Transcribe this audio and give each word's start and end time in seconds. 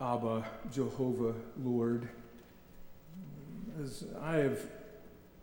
Abba, 0.00 0.44
Jehovah, 0.72 1.34
Lord. 1.62 2.08
As 3.82 4.04
I 4.22 4.36
have 4.36 4.58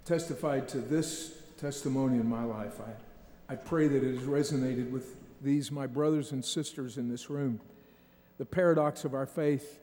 testified 0.05 0.67
to 0.69 0.79
this 0.79 1.33
testimony 1.57 2.17
in 2.17 2.27
my 2.27 2.43
life, 2.43 2.79
I, 2.79 3.53
I 3.53 3.55
pray 3.55 3.87
that 3.87 4.03
it 4.03 4.15
has 4.15 4.23
resonated 4.23 4.91
with 4.91 5.15
these, 5.41 5.71
my 5.71 5.87
brothers 5.87 6.31
and 6.31 6.43
sisters 6.43 6.97
in 6.97 7.09
this 7.09 7.29
room. 7.29 7.59
The 8.37 8.45
paradox 8.45 9.05
of 9.05 9.13
our 9.13 9.25
faith 9.25 9.79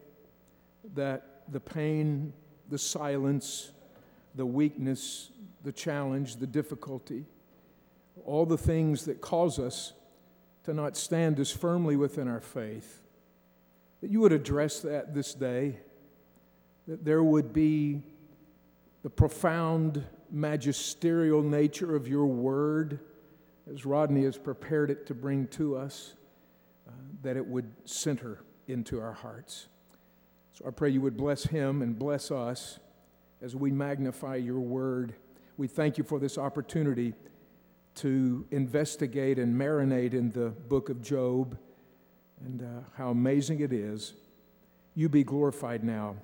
that 0.95 1.43
the 1.48 1.61
pain, 1.61 2.32
the 2.69 2.79
silence, 2.79 3.71
the 4.35 4.46
weakness, 4.46 5.30
the 5.64 5.73
challenge, 5.73 6.37
the 6.37 6.46
difficulty, 6.46 7.25
all 8.25 8.46
the 8.46 8.59
things 8.59 9.05
that 9.07 9.21
cause 9.21 9.59
us 9.59 9.93
to 10.64 10.75
not 10.75 10.96
stand 10.96 11.41
as 11.41 11.50
firmly 11.50 11.96
within 11.96 12.29
our 12.29 12.41
faith, 12.41 13.00
that 14.01 14.11
you 14.11 14.21
would 14.21 14.33
address 14.33 14.80
that 14.80 15.14
this 15.14 15.35
day, 15.35 15.79
that 16.86 17.04
there 17.04 17.22
would 17.22 17.53
be 17.53 18.03
the 19.03 19.11
profound 19.11 20.05
magisterial 20.31 21.43
nature 21.43 21.95
of 21.96 22.07
your 22.07 22.27
word, 22.27 23.00
as 23.72 23.85
Rodney 23.85 24.25
has 24.25 24.36
prepared 24.36 24.91
it 24.91 25.07
to 25.07 25.14
bring 25.14 25.46
to 25.49 25.77
us, 25.77 26.14
uh, 26.86 26.93
that 27.22 27.36
it 27.36 27.46
would 27.46 27.71
center 27.85 28.41
into 28.67 29.00
our 29.00 29.13
hearts. 29.13 29.69
So 30.53 30.64
I 30.67 30.71
pray 30.71 30.91
you 30.91 31.00
would 31.00 31.17
bless 31.17 31.44
him 31.44 31.83
and 31.83 31.99
bless 31.99 32.30
us 32.30 32.78
as 33.41 33.55
we 33.55 33.70
magnify 33.70 34.36
your 34.36 34.61
word. 34.61 35.14
We 35.56 35.69
thank 35.69 35.98
you 35.98 36.05
for 36.05 36.19
this 36.19 36.39
opportunity 36.39 37.14
to 37.97 38.47
investigate 38.50 39.39
and 39.39 39.55
marinate 39.55 40.14
in 40.14 40.30
the 40.30 40.50
book 40.50 40.89
of 40.89 41.00
Job 41.00 41.58
and 42.45 42.62
uh, 42.62 42.81
how 42.97 43.11
amazing 43.11 43.61
it 43.61 43.73
is. 43.73 44.15
You 44.95 45.09
be 45.09 45.25
glorified 45.25 45.84
now 45.84 46.17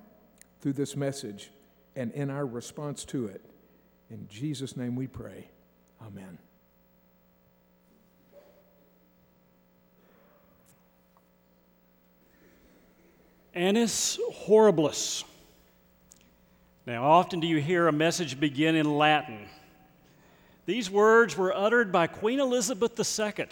through 0.61 0.73
this 0.73 0.95
message 0.95 1.51
and 1.95 2.11
in 2.13 2.29
our 2.29 2.45
response 2.45 3.05
to 3.05 3.27
it. 3.27 3.41
In 4.09 4.27
Jesus' 4.27 4.75
name 4.75 4.95
we 4.95 5.07
pray. 5.07 5.47
Amen. 6.01 6.37
Annus 13.53 14.19
horribilis. 14.45 15.23
Now, 16.85 17.05
often 17.05 17.39
do 17.39 17.47
you 17.47 17.59
hear 17.61 17.87
a 17.87 17.91
message 17.91 18.39
begin 18.39 18.75
in 18.75 18.97
Latin? 18.97 19.39
These 20.65 20.91
words 20.91 21.37
were 21.37 21.55
uttered 21.55 21.91
by 21.91 22.07
Queen 22.07 22.39
Elizabeth 22.39 22.99
II. 22.99 23.45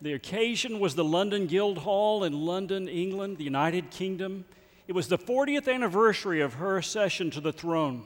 The 0.00 0.12
occasion 0.12 0.78
was 0.78 0.94
the 0.94 1.04
London 1.04 1.46
Guildhall 1.46 2.24
in 2.24 2.44
London, 2.44 2.86
England, 2.86 3.38
the 3.38 3.44
United 3.44 3.90
Kingdom. 3.90 4.44
It 4.86 4.92
was 4.92 5.08
the 5.08 5.18
40th 5.18 5.72
anniversary 5.72 6.40
of 6.40 6.54
her 6.54 6.76
accession 6.76 7.30
to 7.30 7.40
the 7.40 7.52
throne. 7.52 8.04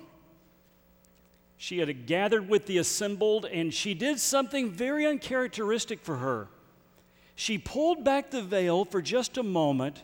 She 1.56 1.78
had 1.78 2.06
gathered 2.06 2.48
with 2.48 2.66
the 2.66 2.78
assembled, 2.78 3.44
and 3.44 3.74
she 3.74 3.92
did 3.92 4.18
something 4.18 4.70
very 4.70 5.04
uncharacteristic 5.04 6.00
for 6.00 6.16
her. 6.16 6.48
She 7.34 7.58
pulled 7.58 8.04
back 8.04 8.30
the 8.30 8.42
veil 8.42 8.84
for 8.84 9.02
just 9.02 9.36
a 9.36 9.42
moment 9.42 10.02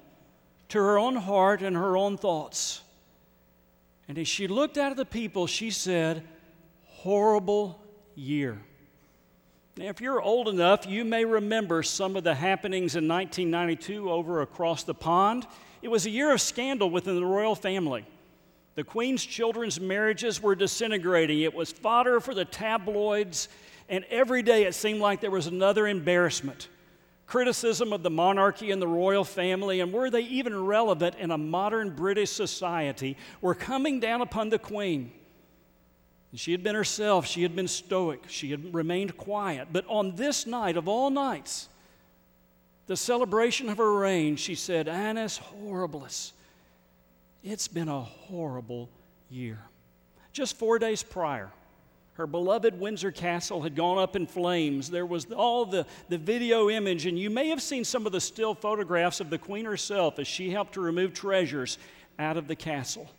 to 0.68 0.78
her 0.78 0.98
own 0.98 1.16
heart 1.16 1.62
and 1.62 1.76
her 1.76 1.96
own 1.96 2.18
thoughts. 2.18 2.82
And 4.08 4.18
as 4.18 4.28
she 4.28 4.48
looked 4.48 4.76
out 4.76 4.90
at 4.90 4.96
the 4.96 5.06
people, 5.06 5.46
she 5.46 5.70
said, 5.70 6.26
Horrible 6.84 7.80
year. 8.14 8.60
Now, 9.78 9.88
if 9.88 10.00
you're 10.00 10.22
old 10.22 10.48
enough, 10.48 10.86
you 10.86 11.04
may 11.04 11.26
remember 11.26 11.82
some 11.82 12.16
of 12.16 12.24
the 12.24 12.34
happenings 12.34 12.96
in 12.96 13.06
1992 13.06 14.10
over 14.10 14.40
across 14.40 14.84
the 14.84 14.94
pond. 14.94 15.46
It 15.82 15.88
was 15.88 16.06
a 16.06 16.10
year 16.10 16.32
of 16.32 16.40
scandal 16.40 16.88
within 16.88 17.14
the 17.16 17.26
royal 17.26 17.54
family. 17.54 18.06
The 18.74 18.84
Queen's 18.84 19.22
children's 19.22 19.78
marriages 19.78 20.42
were 20.42 20.54
disintegrating. 20.54 21.42
It 21.42 21.54
was 21.54 21.72
fodder 21.72 22.20
for 22.20 22.32
the 22.32 22.46
tabloids, 22.46 23.50
and 23.90 24.06
every 24.08 24.42
day 24.42 24.64
it 24.64 24.74
seemed 24.74 25.00
like 25.00 25.20
there 25.20 25.30
was 25.30 25.46
another 25.46 25.86
embarrassment. 25.86 26.68
Criticism 27.26 27.92
of 27.92 28.02
the 28.02 28.08
monarchy 28.08 28.70
and 28.70 28.80
the 28.80 28.88
royal 28.88 29.24
family, 29.24 29.80
and 29.80 29.92
were 29.92 30.08
they 30.08 30.22
even 30.22 30.64
relevant 30.64 31.16
in 31.16 31.30
a 31.30 31.38
modern 31.38 31.94
British 31.94 32.30
society, 32.30 33.14
were 33.42 33.54
coming 33.54 34.00
down 34.00 34.22
upon 34.22 34.48
the 34.48 34.58
Queen. 34.58 35.12
She 36.36 36.52
had 36.52 36.62
been 36.62 36.74
herself, 36.74 37.26
she 37.26 37.42
had 37.42 37.56
been 37.56 37.68
stoic, 37.68 38.24
she 38.28 38.50
had 38.50 38.74
remained 38.74 39.16
quiet. 39.16 39.68
But 39.72 39.86
on 39.88 40.16
this 40.16 40.46
night 40.46 40.76
of 40.76 40.86
all 40.86 41.10
nights, 41.10 41.68
the 42.86 42.96
celebration 42.96 43.68
of 43.68 43.78
her 43.78 43.92
reign, 43.98 44.36
she 44.36 44.54
said, 44.54 44.86
Annus 44.86 45.38
horribilis. 45.38 46.32
It's 47.42 47.68
been 47.68 47.88
a 47.88 48.00
horrible 48.00 48.88
year. 49.30 49.58
Just 50.32 50.56
four 50.56 50.78
days 50.78 51.02
prior, 51.02 51.50
her 52.14 52.26
beloved 52.26 52.78
Windsor 52.78 53.12
Castle 53.12 53.62
had 53.62 53.74
gone 53.74 53.98
up 53.98 54.14
in 54.16 54.26
flames. 54.26 54.90
There 54.90 55.06
was 55.06 55.26
all 55.32 55.64
the, 55.64 55.86
the 56.08 56.18
video 56.18 56.68
image, 56.68 57.06
and 57.06 57.18
you 57.18 57.30
may 57.30 57.48
have 57.48 57.62
seen 57.62 57.84
some 57.84 58.06
of 58.06 58.12
the 58.12 58.20
still 58.20 58.54
photographs 58.54 59.20
of 59.20 59.30
the 59.30 59.38
Queen 59.38 59.64
herself 59.64 60.18
as 60.18 60.26
she 60.26 60.50
helped 60.50 60.74
to 60.74 60.80
remove 60.80 61.14
treasures 61.14 61.78
out 62.18 62.36
of 62.36 62.48
the 62.48 62.56
castle. 62.56 63.10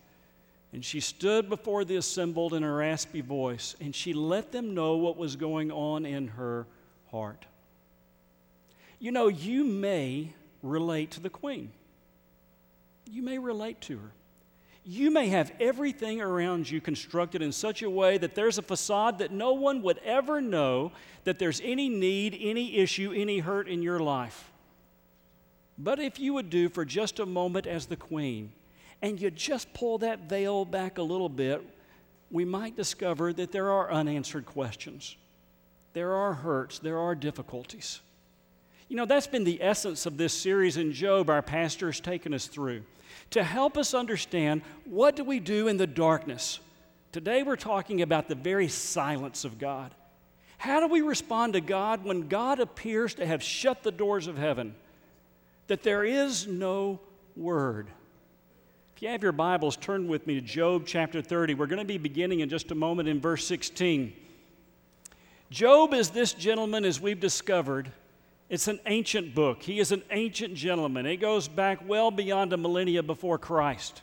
And 0.74 0.84
she 0.84 1.00
stood 1.00 1.50
before 1.50 1.86
the 1.86 1.96
assembled 1.96 2.54
in 2.54 2.64
her 2.64 2.76
raspy 2.76 3.22
voice, 3.22 3.76
and 3.80 3.96
she 3.96 4.14
let 4.14 4.52
them 4.52 4.74
know 4.74 4.98
what 4.98 5.18
was 5.18 5.36
going 5.36 5.72
on 5.72 6.06
in 6.06 6.28
her 6.30 6.68
heart. 7.12 7.46
You 9.00 9.12
know, 9.12 9.28
you 9.28 9.64
may 9.64 10.34
relate 10.62 11.12
to 11.12 11.20
the 11.20 11.30
queen. 11.30 11.72
You 13.10 13.22
may 13.22 13.38
relate 13.38 13.80
to 13.82 13.98
her. 13.98 14.12
You 14.84 15.12
may 15.12 15.28
have 15.28 15.52
everything 15.60 16.22
around 16.22 16.70
you 16.70 16.80
constructed 16.80 17.42
in 17.42 17.52
such 17.52 17.82
a 17.82 17.90
way 17.90 18.18
that 18.18 18.36
there's 18.36 18.58
a 18.58 18.62
facade 18.62 19.20
that 19.20 19.32
no 19.32 19.54
one 19.54 19.82
would 19.82 20.00
ever 20.00 20.42
know 20.42 20.92
that 21.26 21.40
there's 21.40 21.62
any 21.62 21.90
need, 21.90 22.38
any 22.40 22.78
issue, 22.78 23.14
any 23.14 23.40
hurt 23.40 23.68
in 23.68 23.82
your 23.82 24.00
life. 24.00 24.50
But 25.78 26.00
if 26.00 26.20
you 26.20 26.34
would 26.34 26.50
do 26.50 26.70
for 26.70 26.86
just 26.86 27.20
a 27.20 27.26
moment 27.26 27.68
as 27.68 27.86
the 27.86 27.98
queen, 27.98 28.54
and 29.02 29.20
you 29.20 29.30
just 29.32 29.74
pull 29.74 30.00
that 30.00 30.30
veil 30.30 30.66
back 30.66 30.98
a 30.98 31.04
little 31.04 31.30
bit, 31.30 31.64
we 32.32 32.46
might 32.46 32.76
discover 32.76 33.32
that 33.34 33.52
there 33.52 33.72
are 33.72 33.92
unanswered 33.92 34.46
questions. 34.46 35.16
There 35.94 36.14
are 36.14 36.34
hurts, 36.34 36.80
there 36.80 37.00
are 37.00 37.16
difficulties. 37.16 38.02
You 38.90 38.96
know, 38.96 39.06
that's 39.06 39.28
been 39.28 39.44
the 39.44 39.62
essence 39.62 40.06
of 40.06 40.18
this 40.18 40.34
series 40.34 40.78
in 40.78 40.94
Job 40.94 41.30
our 41.30 41.42
pastor 41.42 41.88
has 41.88 42.00
taken 42.00 42.34
us 42.34 42.48
through 42.48 42.84
to 43.32 43.44
help 43.44 43.78
us 43.78 43.94
understand 43.94 44.62
what 44.86 45.16
do 45.16 45.24
we 45.24 45.40
do 45.40 45.68
in 45.68 45.78
the 45.78 45.88
darkness. 45.88 46.60
Today 47.12 47.44
we're 47.44 47.56
talking 47.56 48.02
about 48.02 48.28
the 48.28 48.36
very 48.36 48.68
silence 48.68 49.44
of 49.44 49.60
God. 49.60 49.94
How 50.58 50.80
do 50.80 50.88
we 50.88 51.02
respond 51.02 51.54
to 51.54 51.62
God 51.62 52.04
when 52.04 52.28
God 52.28 52.60
appears 52.60 53.14
to 53.16 53.26
have 53.26 53.44
shut 53.44 53.84
the 53.84 53.92
doors 53.92 54.28
of 54.28 54.38
heaven? 54.38 54.76
That 55.68 55.84
there 55.84 56.04
is 56.04 56.48
no 56.48 57.00
word. 57.36 57.88
If 58.98 59.04
you 59.04 59.10
have 59.10 59.22
your 59.22 59.32
Bibles, 59.32 59.78
turn 59.78 60.08
with 60.08 60.26
me 60.26 60.34
to 60.34 60.42
Job 60.42 60.88
chapter 60.88 61.22
30. 61.22 61.54
We're 61.54 61.68
going 61.68 61.78
to 61.78 61.86
be 61.86 62.00
beginning 62.00 62.40
in 62.40 62.50
just 62.50 62.72
a 62.72 62.76
moment 62.76 63.08
in 63.08 63.22
verse 63.22 63.46
16. 63.46 64.12
Job 65.52 65.94
is 65.94 66.10
this 66.10 66.34
gentleman, 66.34 66.84
as 66.84 67.00
we've 67.00 67.20
discovered. 67.20 67.92
It's 68.50 68.68
an 68.68 68.80
ancient 68.88 69.36
book. 69.36 69.62
He 69.62 69.80
is 69.80 69.92
an 69.92 70.02
ancient 70.10 70.56
gentleman. 70.56 71.06
It 71.06 71.18
goes 71.18 71.48
back 71.48 71.88
well 71.88 72.10
beyond 72.10 72.54
a 72.54 72.58
millennia 72.58 73.04
before 73.04 73.38
Christ. 73.38 74.02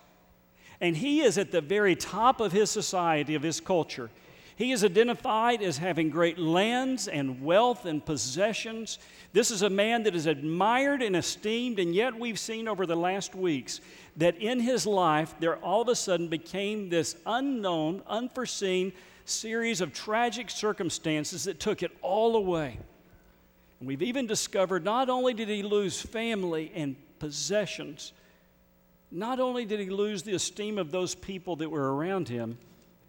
And 0.80 0.96
he 0.96 1.22
is 1.22 1.38
at 1.38 1.50
the 1.50 1.60
very 1.60 1.96
top 1.96 2.38
of 2.38 2.52
his 2.52 2.70
society, 2.70 3.34
of 3.34 3.42
his 3.42 3.58
culture. 3.58 4.10
He 4.56 4.70
is 4.70 4.84
identified 4.84 5.62
as 5.62 5.78
having 5.78 6.10
great 6.10 6.38
lands 6.38 7.08
and 7.08 7.42
wealth 7.42 7.86
and 7.86 8.04
possessions. 8.04 8.98
This 9.32 9.50
is 9.50 9.62
a 9.62 9.70
man 9.70 10.04
that 10.04 10.14
is 10.14 10.26
admired 10.26 11.02
and 11.02 11.16
esteemed, 11.16 11.80
and 11.80 11.92
yet 11.92 12.16
we've 12.18 12.38
seen 12.38 12.68
over 12.68 12.86
the 12.86 12.96
last 12.96 13.34
weeks 13.34 13.80
that 14.16 14.36
in 14.36 14.60
his 14.60 14.86
life 14.86 15.34
there 15.40 15.56
all 15.56 15.82
of 15.82 15.88
a 15.88 15.96
sudden 15.96 16.28
became 16.28 16.88
this 16.88 17.16
unknown, 17.26 18.02
unforeseen 18.06 18.92
series 19.24 19.80
of 19.80 19.92
tragic 19.92 20.50
circumstances 20.50 21.44
that 21.44 21.58
took 21.58 21.82
it 21.82 21.90
all 22.00 22.36
away. 22.36 22.78
And 23.80 23.88
we've 23.88 24.02
even 24.02 24.28
discovered 24.28 24.84
not 24.84 25.10
only 25.10 25.34
did 25.34 25.48
he 25.48 25.64
lose 25.64 26.00
family 26.00 26.70
and 26.76 26.94
possessions, 27.18 28.12
not 29.10 29.40
only 29.40 29.64
did 29.64 29.80
he 29.80 29.90
lose 29.90 30.22
the 30.22 30.34
esteem 30.34 30.78
of 30.78 30.92
those 30.92 31.16
people 31.16 31.56
that 31.56 31.70
were 31.70 31.96
around 31.96 32.28
him, 32.28 32.56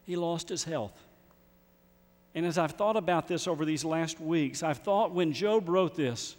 he 0.05 0.15
lost 0.15 0.49
his 0.49 0.63
health. 0.63 1.04
And 2.35 2.45
as 2.45 2.57
I've 2.57 2.73
thought 2.73 2.97
about 2.97 3.27
this 3.29 3.47
over 3.47 3.63
these 3.63 3.85
last 3.85 4.19
weeks, 4.19 4.61
I've 4.61 4.79
thought 4.79 5.13
when 5.13 5.31
Job 5.31 5.69
wrote 5.69 5.95
this, 5.95 6.35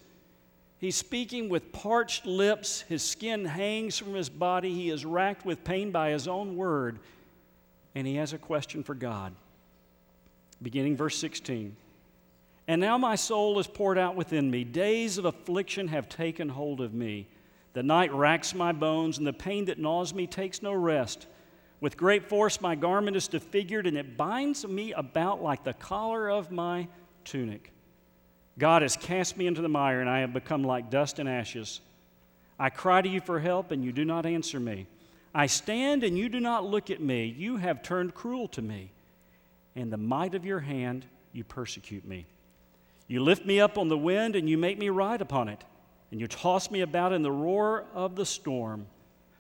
he's 0.79 0.95
speaking 0.95 1.49
with 1.49 1.73
parched 1.73 2.27
lips, 2.27 2.83
his 2.83 3.03
skin 3.03 3.47
hangs 3.47 3.97
from 3.97 4.13
his 4.13 4.29
body, 4.29 4.75
he 4.75 4.91
is 4.91 5.07
racked 5.07 5.47
with 5.47 5.65
pain 5.65 5.91
by 5.91 6.11
his 6.11 6.29
own 6.29 6.55
word, 6.57 6.99
and 7.95 8.07
he 8.07 8.17
has 8.17 8.35
a 8.35 8.39
question 8.39 8.83
for 8.83 8.95
God. 8.95 9.35
Beginning 10.63 10.97
verse 10.97 11.17
16. 11.17 11.75
And 12.69 12.81
now 12.81 12.99
my 12.99 13.15
soul 13.15 13.59
is 13.59 13.67
poured 13.67 13.97
out 13.97 14.17
within 14.17 14.51
me. 14.51 14.65
Days 14.65 15.17
of 15.17 15.25
affliction 15.25 15.89
have 15.89 16.09
taken 16.09 16.51
hold 16.51 16.83
of 16.83 16.93
me. 16.93 17.27
The 17.73 17.83
night 17.83 18.13
racks 18.13 18.55
my 18.55 18.73
bones, 18.73 19.19
and 19.19 19.27
the 19.27 19.33
pain 19.33 19.67
that 19.67 19.79
gnaws 19.79 20.13
me 20.13 20.27
takes 20.27 20.63
no 20.63 20.73
rest. 20.73 21.27
With 21.81 21.97
great 21.97 22.29
force, 22.29 22.61
my 22.61 22.75
garment 22.75 23.17
is 23.17 23.29
disfigured, 23.29 23.87
and 23.87 23.97
it 23.97 24.17
binds 24.17 24.67
me 24.67 24.93
about 24.93 25.43
like 25.43 25.65
the 25.65 25.75
collar 25.75 26.31
of 26.31 26.51
my 26.51 26.89
tunic. 27.25 27.73
God 28.59 28.83
has 28.83 28.97
cast 28.97 29.37
me 29.37 29.47
into 29.47 29.61
the 29.61 29.69
mire, 29.69 30.01
and 30.01 30.09
I 30.09 30.21
have 30.21 30.33
become 30.33 30.65
like 30.65 30.91
dust 30.91 31.19
and 31.19 31.29
ashes. 31.29 31.81
I 32.59 32.71
cry 32.71 33.03
to 33.03 33.09
you 33.09 33.21
for 33.21 33.39
help, 33.39 33.71
and 33.71 33.85
you 33.85 33.93
do 33.93 34.05
not 34.05 34.25
answer 34.25 34.59
me. 34.59 34.87
I 35.35 35.47
stand, 35.47 36.03
and 36.03 36.17
you 36.17 36.29
do 36.29 36.41
not 36.41 36.65
look 36.65 36.91
at 36.91 37.01
me. 37.01 37.27
You 37.27 37.59
have 37.59 37.83
turned 37.83 38.15
cruel 38.15 38.49
to 38.49 38.63
me. 38.63 38.91
In 39.75 39.91
the 39.91 39.99
might 39.99 40.35
of 40.35 40.47
your 40.47 40.61
hand, 40.61 41.05
you 41.35 41.45
persecute 41.45 42.07
me. 42.07 42.25
You 43.07 43.23
lift 43.23 43.45
me 43.45 43.61
up 43.61 43.77
on 43.77 43.89
the 43.89 43.99
wind, 43.99 44.35
and 44.35 44.49
you 44.49 44.57
make 44.57 44.79
me 44.79 44.89
ride 44.89 45.21
upon 45.21 45.49
it 45.49 45.63
and 46.11 46.21
you 46.21 46.27
toss 46.27 46.71
me 46.71 46.81
about 46.81 47.13
in 47.13 47.23
the 47.23 47.33
roar 47.33 47.85
of 47.95 48.17
the 48.17 48.27
storm. 48.27 48.87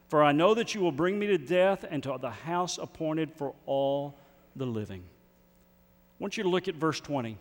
For 0.08 0.22
I 0.22 0.32
know 0.32 0.54
that 0.54 0.74
you 0.74 0.80
will 0.80 0.92
bring 0.92 1.18
me 1.18 1.26
to 1.28 1.38
death 1.38 1.84
and 1.88 2.02
to 2.04 2.16
the 2.20 2.30
house 2.30 2.78
appointed 2.78 3.32
for 3.32 3.54
all 3.66 4.16
the 4.54 4.66
living. 4.66 5.02
I 5.02 6.14
want 6.22 6.36
you 6.36 6.44
to 6.44 6.48
look 6.48 6.68
at 6.68 6.76
verse 6.76 7.00
20. 7.00 7.36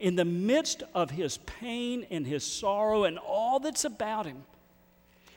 In 0.00 0.16
the 0.16 0.24
midst 0.24 0.82
of 0.94 1.10
his 1.10 1.38
pain 1.38 2.06
and 2.10 2.26
his 2.26 2.44
sorrow 2.44 3.04
and 3.04 3.18
all 3.18 3.60
that's 3.60 3.84
about 3.84 4.26
him, 4.26 4.44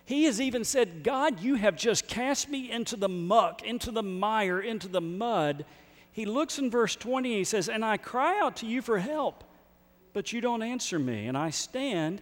he 0.05 0.25
has 0.25 0.39
even 0.39 0.63
said, 0.63 1.03
God, 1.03 1.39
you 1.41 1.55
have 1.55 1.75
just 1.75 2.07
cast 2.07 2.49
me 2.49 2.71
into 2.71 2.95
the 2.95 3.09
muck, 3.09 3.63
into 3.63 3.91
the 3.91 4.03
mire, 4.03 4.59
into 4.59 4.87
the 4.87 5.01
mud. 5.01 5.65
He 6.11 6.25
looks 6.25 6.59
in 6.59 6.69
verse 6.69 6.95
20 6.95 7.29
and 7.29 7.37
he 7.39 7.43
says, 7.43 7.67
And 7.67 7.83
I 7.83 7.97
cry 7.97 8.39
out 8.39 8.57
to 8.57 8.67
you 8.67 8.81
for 8.81 8.99
help, 8.99 9.43
but 10.13 10.31
you 10.31 10.41
don't 10.41 10.63
answer 10.63 10.97
me. 10.97 11.27
And 11.27 11.37
I 11.37 11.49
stand 11.49 12.21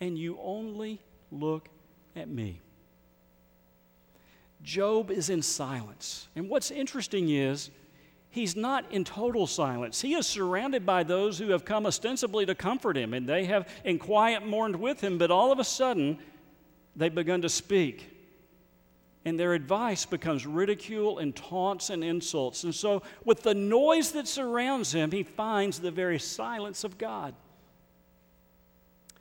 and 0.00 0.16
you 0.16 0.38
only 0.42 1.00
look 1.30 1.68
at 2.16 2.28
me. 2.28 2.60
Job 4.62 5.10
is 5.10 5.30
in 5.30 5.42
silence. 5.42 6.28
And 6.36 6.48
what's 6.48 6.70
interesting 6.70 7.30
is 7.30 7.70
he's 8.30 8.56
not 8.56 8.90
in 8.92 9.04
total 9.04 9.46
silence. 9.46 10.00
He 10.00 10.14
is 10.14 10.26
surrounded 10.26 10.84
by 10.84 11.02
those 11.02 11.38
who 11.38 11.50
have 11.50 11.64
come 11.64 11.86
ostensibly 11.86 12.46
to 12.46 12.54
comfort 12.54 12.96
him, 12.96 13.14
and 13.14 13.28
they 13.28 13.44
have 13.46 13.68
in 13.84 13.98
quiet 13.98 14.46
mourned 14.46 14.76
with 14.76 15.00
him, 15.00 15.18
but 15.18 15.30
all 15.30 15.50
of 15.50 15.58
a 15.58 15.64
sudden, 15.64 16.18
they've 16.94 17.14
begun 17.14 17.42
to 17.42 17.48
speak. 17.48 18.16
And 19.24 19.38
their 19.38 19.52
advice 19.52 20.06
becomes 20.06 20.46
ridicule 20.46 21.18
and 21.18 21.36
taunts 21.36 21.90
and 21.90 22.02
insults. 22.02 22.64
And 22.64 22.74
so, 22.74 23.02
with 23.24 23.42
the 23.42 23.54
noise 23.54 24.12
that 24.12 24.26
surrounds 24.26 24.92
him, 24.92 25.10
he 25.10 25.22
finds 25.22 25.78
the 25.78 25.90
very 25.90 26.18
silence 26.18 26.84
of 26.84 26.96
God. 26.96 27.34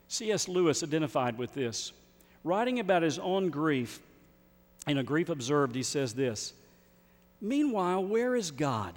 C.S. 0.07 0.47
Lewis 0.47 0.83
identified 0.83 1.37
with 1.37 1.53
this. 1.53 1.91
Writing 2.45 2.79
about 2.79 3.03
his 3.03 3.19
own 3.19 3.49
grief, 3.49 3.99
in 4.87 4.97
A 4.97 5.03
Grief 5.03 5.29
Observed, 5.29 5.75
he 5.75 5.83
says 5.83 6.13
this 6.13 6.53
Meanwhile, 7.41 8.03
where 8.03 8.35
is 8.35 8.51
God? 8.51 8.95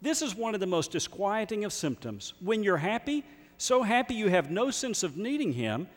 This 0.00 0.22
is 0.22 0.34
one 0.34 0.54
of 0.54 0.60
the 0.60 0.66
most 0.66 0.92
disquieting 0.92 1.64
of 1.64 1.72
symptoms. 1.72 2.34
When 2.40 2.62
you're 2.62 2.76
happy, 2.76 3.24
so 3.56 3.82
happy 3.82 4.14
you 4.14 4.28
have 4.28 4.50
no 4.50 4.70
sense 4.70 5.02
of 5.02 5.16
needing 5.16 5.52
Him, 5.52 5.88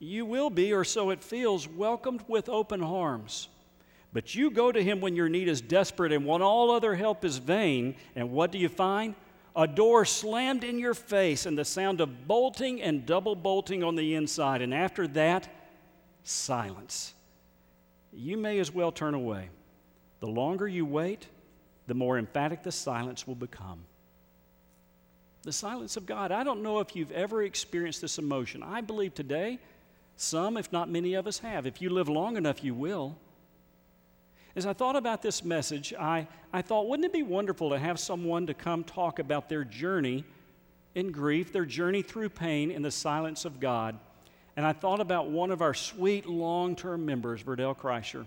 you 0.00 0.26
will 0.26 0.50
be, 0.50 0.72
or 0.72 0.84
so 0.84 1.10
it 1.10 1.22
feels, 1.22 1.68
welcomed 1.68 2.24
with 2.26 2.48
open 2.48 2.82
arms. 2.82 3.48
But 4.12 4.34
you 4.34 4.50
go 4.50 4.72
to 4.72 4.82
Him 4.82 5.00
when 5.00 5.14
your 5.14 5.28
need 5.28 5.46
is 5.46 5.60
desperate 5.60 6.12
and 6.12 6.26
when 6.26 6.42
all 6.42 6.72
other 6.72 6.96
help 6.96 7.24
is 7.24 7.36
vain, 7.36 7.94
and 8.16 8.32
what 8.32 8.50
do 8.50 8.58
you 8.58 8.68
find? 8.68 9.14
a 9.56 9.66
door 9.66 10.04
slammed 10.04 10.64
in 10.64 10.78
your 10.78 10.94
face, 10.94 11.46
and 11.46 11.58
the 11.58 11.64
sound 11.64 12.00
of 12.00 12.26
bolting 12.26 12.80
and 12.80 13.04
double 13.04 13.34
bolting 13.34 13.82
on 13.82 13.96
the 13.96 14.14
inside. 14.14 14.62
And 14.62 14.72
after 14.72 15.08
that, 15.08 15.48
silence. 16.22 17.14
You 18.12 18.36
may 18.36 18.58
as 18.58 18.72
well 18.72 18.92
turn 18.92 19.14
away. 19.14 19.50
The 20.20 20.26
longer 20.26 20.66
you 20.66 20.84
wait, 20.84 21.26
the 21.86 21.94
more 21.94 22.18
emphatic 22.18 22.62
the 22.62 22.72
silence 22.72 23.26
will 23.26 23.34
become. 23.34 23.84
The 25.42 25.52
silence 25.52 25.96
of 25.96 26.06
God. 26.06 26.32
I 26.32 26.44
don't 26.44 26.62
know 26.62 26.80
if 26.80 26.94
you've 26.94 27.12
ever 27.12 27.42
experienced 27.42 28.00
this 28.00 28.18
emotion. 28.18 28.62
I 28.62 28.80
believe 28.80 29.14
today, 29.14 29.58
some, 30.16 30.56
if 30.56 30.70
not 30.70 30.90
many 30.90 31.14
of 31.14 31.26
us, 31.26 31.38
have. 31.38 31.66
If 31.66 31.80
you 31.80 31.88
live 31.88 32.08
long 32.08 32.36
enough, 32.36 32.62
you 32.62 32.74
will. 32.74 33.16
As 34.54 34.66
I 34.66 34.72
thought 34.72 34.96
about 34.96 35.22
this 35.22 35.44
message, 35.44 35.94
I, 35.98 36.26
I 36.52 36.60
thought, 36.60 36.88
wouldn't 36.88 37.06
it 37.06 37.12
be 37.12 37.22
wonderful 37.22 37.70
to 37.70 37.78
have 37.78 37.98
someone 37.98 38.46
to 38.48 38.54
come 38.54 38.84
talk 38.84 39.18
about 39.18 39.48
their 39.48 39.64
journey 39.64 40.24
in 40.94 41.12
grief, 41.12 41.52
their 41.52 41.64
journey 41.64 42.02
through 42.02 42.30
pain 42.30 42.70
in 42.70 42.82
the 42.82 42.90
silence 42.90 43.44
of 43.44 43.60
God? 43.60 43.98
And 44.56 44.66
I 44.66 44.72
thought 44.72 45.00
about 45.00 45.30
one 45.30 45.50
of 45.50 45.62
our 45.62 45.74
sweet 45.74 46.26
long 46.26 46.76
term 46.76 47.06
members, 47.06 47.42
Verdell 47.42 47.76
Kreischer. 47.76 48.26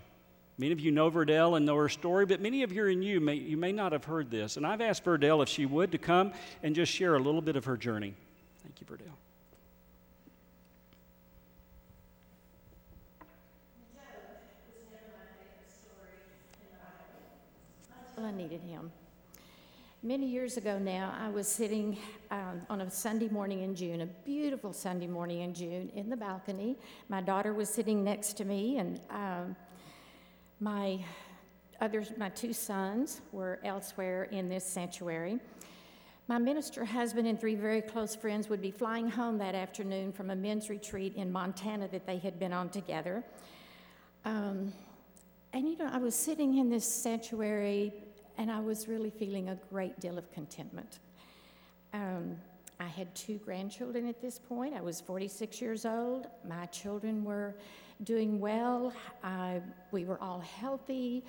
Many 0.56 0.72
of 0.72 0.80
you 0.80 0.92
know 0.92 1.10
Verdell 1.10 1.56
and 1.56 1.66
know 1.66 1.76
her 1.76 1.88
story, 1.88 2.26
but 2.26 2.40
many 2.40 2.62
of 2.62 2.72
you 2.72 2.86
and 2.86 3.04
you 3.04 3.20
may, 3.20 3.34
you 3.34 3.56
may 3.56 3.72
not 3.72 3.92
have 3.92 4.04
heard 4.04 4.30
this. 4.30 4.56
And 4.56 4.64
I've 4.64 4.80
asked 4.80 5.04
Verdell 5.04 5.42
if 5.42 5.48
she 5.48 5.66
would 5.66 5.90
to 5.92 5.98
come 5.98 6.32
and 6.62 6.74
just 6.74 6.92
share 6.92 7.16
a 7.16 7.18
little 7.18 7.42
bit 7.42 7.56
of 7.56 7.64
her 7.64 7.76
journey. 7.76 8.14
Thank 8.62 8.80
you, 8.80 8.86
Verdell. 8.86 9.14
I 18.16 18.30
needed 18.30 18.62
him. 18.62 18.90
Many 20.06 20.26
years 20.26 20.58
ago 20.58 20.78
now, 20.78 21.14
I 21.18 21.30
was 21.30 21.48
sitting 21.48 21.96
um, 22.30 22.60
on 22.68 22.82
a 22.82 22.90
Sunday 22.90 23.30
morning 23.30 23.62
in 23.62 23.74
June, 23.74 24.02
a 24.02 24.06
beautiful 24.06 24.74
Sunday 24.74 25.06
morning 25.06 25.40
in 25.40 25.54
June, 25.54 25.90
in 25.94 26.10
the 26.10 26.16
balcony. 26.16 26.76
My 27.08 27.22
daughter 27.22 27.54
was 27.54 27.70
sitting 27.70 28.04
next 28.04 28.34
to 28.34 28.44
me, 28.44 28.76
and 28.76 29.00
um, 29.08 29.56
my 30.60 31.02
others, 31.80 32.12
my 32.18 32.28
two 32.28 32.52
sons, 32.52 33.22
were 33.32 33.60
elsewhere 33.64 34.24
in 34.24 34.50
this 34.50 34.62
sanctuary. 34.62 35.40
My 36.28 36.36
minister 36.36 36.84
husband 36.84 37.26
and 37.26 37.40
three 37.40 37.54
very 37.54 37.80
close 37.80 38.14
friends 38.14 38.50
would 38.50 38.60
be 38.60 38.70
flying 38.70 39.08
home 39.08 39.38
that 39.38 39.54
afternoon 39.54 40.12
from 40.12 40.28
a 40.28 40.36
men's 40.36 40.68
retreat 40.68 41.14
in 41.16 41.32
Montana 41.32 41.88
that 41.88 42.06
they 42.06 42.18
had 42.18 42.38
been 42.38 42.52
on 42.52 42.68
together. 42.68 43.24
Um, 44.26 44.74
and 45.54 45.66
you 45.66 45.78
know, 45.78 45.88
I 45.90 45.96
was 45.96 46.14
sitting 46.14 46.58
in 46.58 46.68
this 46.68 46.84
sanctuary 46.84 47.94
and 48.38 48.50
I 48.50 48.60
was 48.60 48.88
really 48.88 49.10
feeling 49.10 49.48
a 49.48 49.58
great 49.70 49.98
deal 50.00 50.18
of 50.18 50.30
contentment. 50.32 50.98
Um, 51.92 52.36
I 52.80 52.86
had 52.86 53.14
two 53.14 53.38
grandchildren 53.38 54.08
at 54.08 54.20
this 54.20 54.38
point. 54.38 54.74
I 54.74 54.80
was 54.80 55.00
46 55.00 55.60
years 55.60 55.86
old. 55.86 56.26
My 56.46 56.66
children 56.66 57.24
were 57.24 57.54
doing 58.02 58.40
well. 58.40 58.92
I, 59.22 59.60
we 59.92 60.04
were 60.04 60.20
all 60.20 60.40
healthy. 60.40 61.24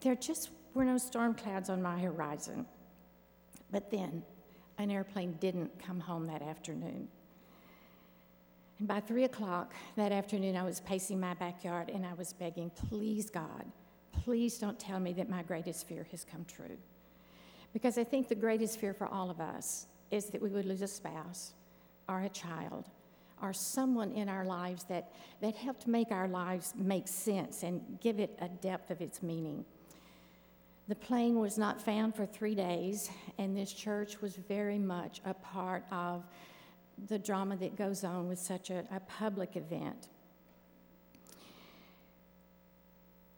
There 0.00 0.16
just 0.16 0.50
were 0.74 0.84
no 0.84 0.98
storm 0.98 1.34
clouds 1.34 1.70
on 1.70 1.80
my 1.80 1.98
horizon. 1.98 2.66
But 3.70 3.90
then 3.90 4.22
an 4.78 4.90
airplane 4.90 5.36
didn't 5.40 5.78
come 5.80 6.00
home 6.00 6.26
that 6.26 6.42
afternoon. 6.42 7.08
And 8.78 8.88
by 8.88 9.00
three 9.00 9.24
o'clock 9.24 9.74
that 9.96 10.12
afternoon, 10.12 10.56
I 10.56 10.62
was 10.62 10.80
pacing 10.80 11.18
my 11.18 11.34
backyard 11.34 11.90
and 11.90 12.06
I 12.06 12.14
was 12.14 12.32
begging, 12.32 12.70
please, 12.88 13.30
God, 13.30 13.64
please 14.12 14.58
don't 14.58 14.78
tell 14.78 15.00
me 15.00 15.12
that 15.14 15.28
my 15.28 15.42
greatest 15.42 15.86
fear 15.86 16.06
has 16.10 16.24
come 16.24 16.44
true. 16.44 16.76
Because 17.72 17.98
I 17.98 18.04
think 18.04 18.28
the 18.28 18.34
greatest 18.34 18.78
fear 18.78 18.94
for 18.94 19.06
all 19.06 19.30
of 19.30 19.40
us 19.40 19.86
is 20.10 20.26
that 20.26 20.40
we 20.40 20.48
would 20.48 20.64
lose 20.64 20.82
a 20.82 20.88
spouse 20.88 21.52
or 22.08 22.20
a 22.20 22.28
child 22.28 22.88
or 23.42 23.52
someone 23.52 24.10
in 24.12 24.28
our 24.28 24.44
lives 24.44 24.84
that, 24.84 25.12
that 25.40 25.54
helped 25.54 25.86
make 25.86 26.10
our 26.10 26.28
lives 26.28 26.74
make 26.76 27.06
sense 27.06 27.62
and 27.62 27.98
give 28.00 28.18
it 28.18 28.36
a 28.40 28.48
depth 28.48 28.90
of 28.90 29.00
its 29.00 29.22
meaning. 29.22 29.64
The 30.88 30.94
plane 30.94 31.38
was 31.38 31.58
not 31.58 31.80
found 31.80 32.14
for 32.14 32.24
three 32.24 32.54
days, 32.54 33.10
and 33.36 33.56
this 33.56 33.72
church 33.72 34.20
was 34.22 34.36
very 34.36 34.78
much 34.78 35.20
a 35.24 35.34
part 35.34 35.84
of 35.92 36.24
the 37.08 37.18
drama 37.18 37.56
that 37.56 37.76
goes 37.76 38.04
on 38.04 38.26
with 38.28 38.38
such 38.38 38.70
a, 38.70 38.84
a 38.90 39.00
public 39.00 39.54
event. 39.56 40.08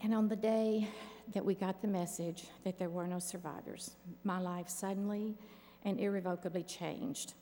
And 0.02 0.14
on 0.14 0.28
the 0.28 0.37
day 0.37 0.88
that 1.35 1.45
we 1.45 1.54
got 1.54 1.83
the 1.83 1.88
message 1.88 2.45
that 2.64 2.78
there 2.78 2.88
were 2.88 3.07
no 3.07 3.19
survivors, 3.19 3.92
my 4.25 4.40
life 4.40 4.69
suddenly 4.69 5.37
and 5.85 6.00
irrevocably 6.00 6.62
changed. 6.62 7.35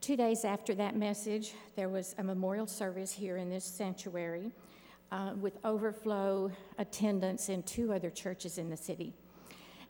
Two 0.00 0.16
days 0.16 0.44
after 0.44 0.74
that 0.76 0.96
message, 0.96 1.54
there 1.76 1.88
was 1.88 2.14
a 2.18 2.22
memorial 2.22 2.66
service 2.66 3.12
here 3.12 3.36
in 3.36 3.50
this 3.50 3.64
sanctuary 3.64 4.52
uh, 5.10 5.32
with 5.40 5.58
overflow 5.64 6.50
attendance 6.78 7.48
in 7.48 7.62
two 7.64 7.92
other 7.92 8.10
churches 8.10 8.58
in 8.58 8.70
the 8.70 8.76
city. 8.76 9.12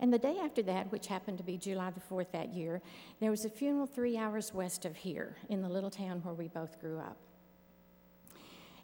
And 0.01 0.13
the 0.13 0.19
day 0.19 0.39
after 0.43 0.63
that, 0.65 0.91
which 0.91 1.07
happened 1.07 1.39
to 1.39 1.45
be 1.45 1.57
July 1.57 1.91
the 1.91 2.01
4th 2.01 2.33
that 2.33 2.53
year, 2.53 2.83
there 3.21 3.31
was 3.31 3.45
a 3.45 3.51
funeral 3.51 3.87
three 3.87 4.17
hours 4.17 4.53
west 4.53 4.85
of 4.85 4.97
here 4.97 5.37
in 5.49 5.63
the 5.63 5.69
little 5.69 5.91
town 5.91 6.21
where 6.25 6.35
we 6.35 6.49
both 6.49 6.81
grew 6.81 6.99
up. 6.99 7.17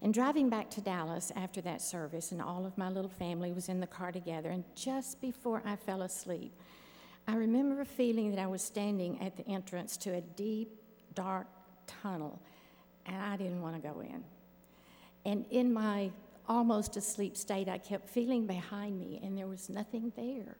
And 0.00 0.14
driving 0.14 0.48
back 0.48 0.70
to 0.70 0.80
Dallas 0.80 1.32
after 1.34 1.60
that 1.62 1.82
service, 1.82 2.30
and 2.30 2.40
all 2.40 2.64
of 2.64 2.78
my 2.78 2.88
little 2.88 3.10
family 3.10 3.52
was 3.52 3.68
in 3.68 3.80
the 3.80 3.86
car 3.86 4.12
together, 4.12 4.50
and 4.50 4.64
just 4.74 5.20
before 5.20 5.60
I 5.64 5.74
fell 5.74 6.02
asleep, 6.02 6.52
I 7.26 7.34
remember 7.34 7.80
a 7.80 7.84
feeling 7.84 8.30
that 8.30 8.40
I 8.40 8.46
was 8.46 8.62
standing 8.62 9.20
at 9.20 9.36
the 9.36 9.46
entrance 9.48 9.96
to 9.98 10.14
a 10.14 10.20
deep, 10.20 10.80
dark 11.14 11.46
tunnel, 12.02 12.40
and 13.06 13.16
I 13.16 13.36
didn't 13.36 13.60
want 13.60 13.74
to 13.74 13.86
go 13.86 14.00
in. 14.00 14.22
And 15.26 15.44
in 15.50 15.72
my 15.72 16.10
almost 16.48 16.96
asleep 16.96 17.36
state, 17.36 17.68
I 17.68 17.78
kept 17.78 18.08
feeling 18.08 18.46
behind 18.46 18.98
me, 18.98 19.20
and 19.22 19.36
there 19.36 19.48
was 19.48 19.68
nothing 19.68 20.12
there, 20.16 20.56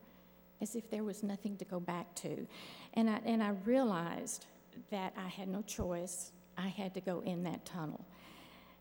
as 0.60 0.74
if 0.74 0.90
there 0.90 1.04
was 1.04 1.22
nothing 1.22 1.56
to 1.58 1.64
go 1.64 1.78
back 1.78 2.12
to. 2.16 2.46
And 2.94 3.08
I, 3.08 3.20
and 3.24 3.42
I 3.42 3.50
realized 3.64 4.46
that 4.90 5.14
I 5.16 5.28
had 5.28 5.48
no 5.48 5.62
choice. 5.62 6.32
I 6.56 6.68
had 6.68 6.92
to 6.94 7.00
go 7.00 7.20
in 7.20 7.44
that 7.44 7.64
tunnel. 7.64 8.04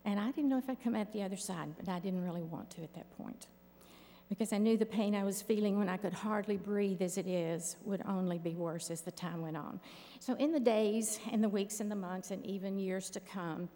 And 0.07 0.21
I 0.21 0.31
didn't 0.31 0.49
know 0.49 0.57
if 0.57 0.69
I'd 0.69 0.81
come 0.81 0.95
out 0.95 1.11
the 1.11 1.21
other 1.21 1.35
side, 1.35 1.67
but 1.77 1.89
I 1.89 1.99
didn't 1.99 2.23
really 2.23 2.41
want 2.41 2.69
to 2.71 2.81
at 2.81 2.93
that 2.95 3.15
point. 3.17 3.47
Because 4.29 4.53
I 4.53 4.57
knew 4.57 4.77
the 4.77 4.85
pain 4.85 5.13
I 5.13 5.25
was 5.25 5.41
feeling 5.41 5.77
when 5.77 5.89
I 5.89 5.97
could 5.97 6.13
hardly 6.13 6.55
breathe 6.55 7.01
as 7.01 7.17
it 7.17 7.27
is 7.27 7.75
would 7.83 8.01
only 8.07 8.37
be 8.37 8.55
worse 8.55 8.89
as 8.89 9.01
the 9.01 9.11
time 9.11 9.41
went 9.41 9.57
on. 9.57 9.81
So, 10.21 10.33
in 10.35 10.53
the 10.53 10.61
days 10.61 11.19
and 11.29 11.43
the 11.43 11.49
weeks 11.49 11.81
and 11.81 11.91
the 11.91 11.95
months 11.95 12.31
and 12.31 12.45
even 12.45 12.79
years 12.79 13.09
to 13.11 13.19
come, 13.19 13.67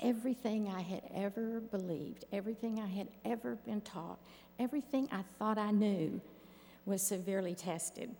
everything 0.00 0.68
I 0.68 0.80
had 0.80 1.02
ever 1.14 1.60
believed, 1.60 2.24
everything 2.32 2.80
I 2.80 2.86
had 2.86 3.08
ever 3.26 3.56
been 3.56 3.82
taught, 3.82 4.18
everything 4.58 5.08
I 5.12 5.24
thought 5.38 5.58
I 5.58 5.72
knew 5.72 6.22
was 6.86 7.02
severely 7.02 7.54
tested. 7.54 8.14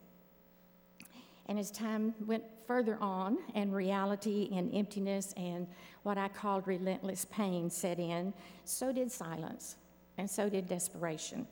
And 1.47 1.59
as 1.59 1.71
time 1.71 2.15
went 2.27 2.45
further 2.67 2.99
on 3.01 3.39
and 3.55 3.75
reality 3.75 4.49
and 4.53 4.75
emptiness 4.75 5.33
and 5.37 5.67
what 6.03 6.19
I 6.19 6.29
called 6.29 6.67
relentless 6.67 7.25
pain 7.27 7.71
set 7.71 7.99
in, 7.99 8.35
so 8.65 8.93
did 8.93 9.11
silence 9.11 9.77
and 10.19 10.29
so 10.29 10.49
did 10.49 10.69
desperation. 10.69 11.47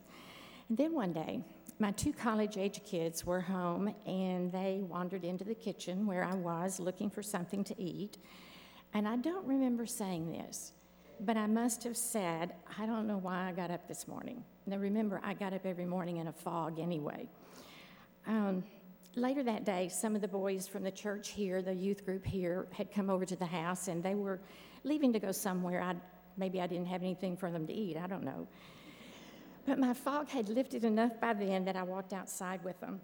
And 0.69 0.79
then 0.79 0.95
one 0.95 1.13
day, 1.13 1.41
my 1.79 1.91
two 1.93 2.13
college 2.13 2.57
age 2.57 2.81
kids 2.85 3.27
were 3.27 3.41
home 3.41 3.95
and 4.07 4.51
they 4.53 4.81
wandered 4.89 5.25
into 5.25 5.45
the 5.45 5.55
kitchen 5.55 6.07
where 6.07 6.25
I 6.25 6.35
was 6.35 6.79
looking 6.79 7.11
for 7.11 7.23
something 7.23 7.65
to 7.65 7.81
eat. 7.81 8.19
And 8.95 9.09
I 9.09 9.17
don't 9.17 9.45
remember 9.47 9.87
saying 9.87 10.31
this, 10.31 10.73
but 11.21 11.37
I 11.37 11.47
must 11.47 11.83
have 11.85 11.97
said, 11.97 12.55
I 12.79 12.87
don't 12.87 13.07
know 13.07 13.19
why 13.19 13.49
I 13.49 13.53
got 13.53 13.71
up 13.71 13.89
this 13.89 14.07
morning. 14.07 14.45
Now, 14.67 14.77
remember, 14.77 15.21
I 15.25 15.35
got 15.35 15.53
up 15.53 15.67
every 15.67 15.85
morning 15.85 16.19
in 16.19 16.29
a 16.29 16.33
fog 16.33 16.79
anyway. 16.79 17.29
Um, 18.27 18.65
later 19.17 19.43
that 19.43 19.65
day, 19.65 19.89
some 19.89 20.15
of 20.15 20.21
the 20.21 20.29
boys 20.29 20.67
from 20.67 20.83
the 20.83 20.91
church 20.91 21.31
here, 21.31 21.63
the 21.63 21.75
youth 21.75 22.05
group 22.05 22.25
here, 22.25 22.67
had 22.73 22.93
come 22.93 23.11
over 23.11 23.25
to 23.25 23.37
the 23.37 23.47
house 23.47 23.89
and 23.89 24.03
they 24.03 24.15
were 24.15 24.41
leaving 24.83 25.13
to 25.13 25.19
go 25.19 25.33
somewhere. 25.33 25.83
I, 25.83 25.95
maybe 26.37 26.61
I 26.61 26.67
didn't 26.67 26.87
have 26.87 27.03
anything 27.03 27.37
for 27.37 27.51
them 27.51 27.67
to 27.67 27.73
eat, 27.73 27.97
I 27.97 28.07
don't 28.07 28.25
know. 28.25 28.47
But 29.67 29.79
my 29.79 29.95
fog 29.95 30.29
had 30.29 30.49
lifted 30.49 30.85
enough 30.85 31.21
by 31.21 31.33
then 31.33 31.65
that 31.65 31.77
I 31.77 31.83
walked 31.83 32.13
outside 32.13 32.63
with 32.65 32.79
them. 32.81 33.01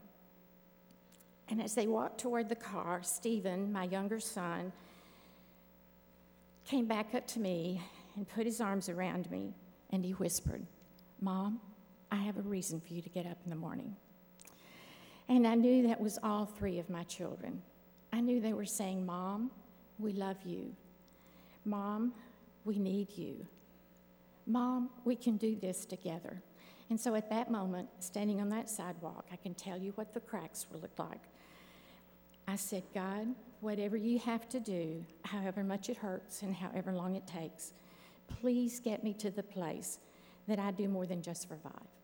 And 1.48 1.60
as 1.60 1.74
they 1.74 1.86
walked 1.86 2.20
toward 2.20 2.48
the 2.48 2.54
car, 2.54 3.00
Stephen, 3.02 3.72
my 3.72 3.84
younger 3.84 4.20
son, 4.20 4.72
came 6.64 6.86
back 6.86 7.14
up 7.14 7.26
to 7.28 7.40
me 7.40 7.82
and 8.14 8.28
put 8.28 8.46
his 8.46 8.60
arms 8.60 8.88
around 8.88 9.30
me 9.30 9.54
and 9.90 10.04
he 10.04 10.12
whispered, 10.12 10.64
Mom, 11.20 11.60
I 12.12 12.16
have 12.16 12.36
a 12.36 12.42
reason 12.42 12.80
for 12.80 12.92
you 12.92 13.02
to 13.02 13.08
get 13.08 13.26
up 13.26 13.38
in 13.44 13.50
the 13.50 13.56
morning. 13.56 13.96
And 15.30 15.46
I 15.46 15.54
knew 15.54 15.86
that 15.86 16.00
was 16.00 16.18
all 16.24 16.44
three 16.44 16.80
of 16.80 16.90
my 16.90 17.04
children. 17.04 17.62
I 18.12 18.20
knew 18.20 18.40
they 18.40 18.52
were 18.52 18.64
saying, 18.64 19.06
Mom, 19.06 19.52
we 20.00 20.12
love 20.12 20.38
you. 20.44 20.74
Mom, 21.64 22.12
we 22.64 22.80
need 22.80 23.16
you. 23.16 23.46
Mom, 24.44 24.90
we 25.04 25.14
can 25.14 25.36
do 25.36 25.54
this 25.54 25.86
together. 25.86 26.42
And 26.90 26.98
so 27.00 27.14
at 27.14 27.30
that 27.30 27.48
moment, 27.48 27.88
standing 28.00 28.40
on 28.40 28.48
that 28.48 28.68
sidewalk, 28.68 29.26
I 29.32 29.36
can 29.36 29.54
tell 29.54 29.78
you 29.78 29.92
what 29.94 30.12
the 30.12 30.18
cracks 30.18 30.66
looked 30.72 30.98
like. 30.98 31.22
I 32.48 32.56
said, 32.56 32.82
God, 32.92 33.28
whatever 33.60 33.96
you 33.96 34.18
have 34.18 34.48
to 34.48 34.58
do, 34.58 35.04
however 35.22 35.62
much 35.62 35.88
it 35.88 35.96
hurts 35.98 36.42
and 36.42 36.52
however 36.56 36.92
long 36.92 37.14
it 37.14 37.28
takes, 37.28 37.72
please 38.26 38.80
get 38.80 39.04
me 39.04 39.14
to 39.14 39.30
the 39.30 39.44
place 39.44 40.00
that 40.48 40.58
I 40.58 40.72
do 40.72 40.88
more 40.88 41.06
than 41.06 41.22
just 41.22 41.42
survive. 41.42 41.99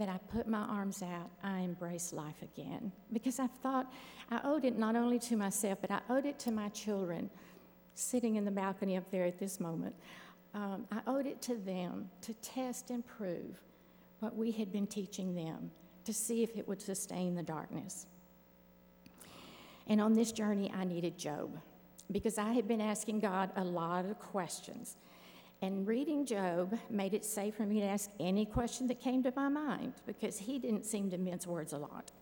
That 0.00 0.08
I 0.08 0.18
put 0.34 0.48
my 0.48 0.62
arms 0.62 1.02
out, 1.02 1.30
I 1.44 1.58
embrace 1.58 2.14
life 2.14 2.40
again. 2.42 2.90
Because 3.12 3.38
I 3.38 3.48
thought 3.62 3.92
I 4.30 4.40
owed 4.44 4.64
it 4.64 4.78
not 4.78 4.96
only 4.96 5.18
to 5.18 5.36
myself, 5.36 5.78
but 5.82 5.90
I 5.90 6.00
owed 6.08 6.24
it 6.24 6.38
to 6.40 6.50
my 6.50 6.70
children 6.70 7.28
sitting 7.94 8.36
in 8.36 8.46
the 8.46 8.50
balcony 8.50 8.96
up 8.96 9.10
there 9.10 9.26
at 9.26 9.38
this 9.38 9.60
moment. 9.60 9.94
Um, 10.54 10.86
I 10.90 11.02
owed 11.06 11.26
it 11.26 11.42
to 11.42 11.54
them 11.54 12.08
to 12.22 12.32
test 12.34 12.88
and 12.88 13.06
prove 13.06 13.60
what 14.20 14.34
we 14.34 14.50
had 14.52 14.72
been 14.72 14.86
teaching 14.86 15.34
them 15.34 15.70
to 16.06 16.14
see 16.14 16.42
if 16.42 16.56
it 16.56 16.66
would 16.66 16.80
sustain 16.80 17.34
the 17.34 17.42
darkness. 17.42 18.06
And 19.86 20.00
on 20.00 20.14
this 20.14 20.32
journey, 20.32 20.72
I 20.74 20.84
needed 20.84 21.18
Job 21.18 21.60
because 22.10 22.38
I 22.38 22.52
had 22.52 22.66
been 22.66 22.80
asking 22.80 23.20
God 23.20 23.50
a 23.54 23.64
lot 23.64 24.06
of 24.06 24.18
questions. 24.18 24.96
And 25.62 25.86
reading 25.86 26.24
Job 26.24 26.78
made 26.88 27.12
it 27.12 27.24
safe 27.24 27.54
for 27.54 27.66
me 27.66 27.80
to 27.80 27.86
ask 27.86 28.10
any 28.18 28.46
question 28.46 28.86
that 28.86 29.00
came 29.00 29.22
to 29.24 29.32
my 29.36 29.48
mind 29.48 29.94
because 30.06 30.38
he 30.38 30.58
didn't 30.58 30.86
seem 30.86 31.10
to 31.10 31.18
mince 31.18 31.46
words 31.46 31.72
a 31.72 31.78
lot. 31.78 32.12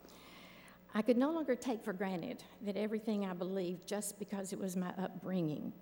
I 0.94 1.02
could 1.02 1.16
no 1.16 1.30
longer 1.30 1.54
take 1.54 1.84
for 1.84 1.92
granted 1.92 2.42
that 2.62 2.76
everything 2.76 3.24
I 3.24 3.34
believed 3.34 3.86
just 3.86 4.18
because 4.18 4.52
it 4.52 4.58
was 4.58 4.74
my 4.76 4.92
upbringing 4.98 5.72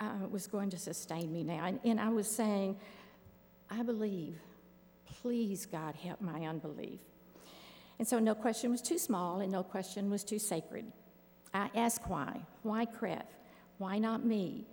uh, 0.00 0.26
was 0.30 0.46
going 0.46 0.70
to 0.70 0.78
sustain 0.78 1.32
me 1.32 1.44
now. 1.44 1.64
And, 1.66 1.78
and 1.84 2.00
I 2.00 2.08
was 2.08 2.26
saying, 2.28 2.76
I 3.70 3.82
believe 3.82 4.38
Please, 5.22 5.66
God, 5.66 5.94
help 5.96 6.20
my 6.20 6.46
unbelief. 6.46 7.00
And 7.98 8.06
so 8.06 8.18
no 8.18 8.34
question 8.34 8.70
was 8.70 8.80
too 8.80 8.98
small 8.98 9.40
and 9.40 9.50
no 9.50 9.62
question 9.62 10.10
was 10.10 10.22
too 10.22 10.38
sacred. 10.38 10.92
I 11.52 11.70
asked 11.74 12.08
why. 12.08 12.42
Why 12.62 12.86
Kreth? 12.86 13.26
Why 13.78 13.98
not 13.98 14.24
me? 14.24 14.66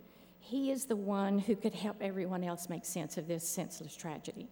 He 0.46 0.70
is 0.70 0.84
the 0.84 0.94
one 0.94 1.40
who 1.40 1.56
could 1.56 1.74
help 1.74 1.96
everyone 2.00 2.44
else 2.44 2.68
make 2.68 2.84
sense 2.84 3.18
of 3.18 3.26
this 3.26 3.46
senseless 3.46 3.96
tragedy. 3.96 4.46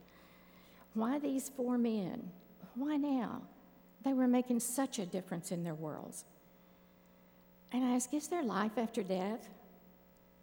Why 0.94 1.20
these 1.20 1.50
four 1.50 1.78
men? 1.78 2.32
Why 2.74 2.96
now? 2.96 3.42
They 4.04 4.12
were 4.12 4.26
making 4.26 4.58
such 4.58 4.98
a 4.98 5.06
difference 5.06 5.52
in 5.52 5.62
their 5.62 5.76
worlds. 5.76 6.24
And 7.70 7.84
I 7.84 7.94
ask, 7.94 8.12
Is 8.12 8.26
there 8.26 8.42
life 8.42 8.76
after 8.76 9.04
death? 9.04 9.48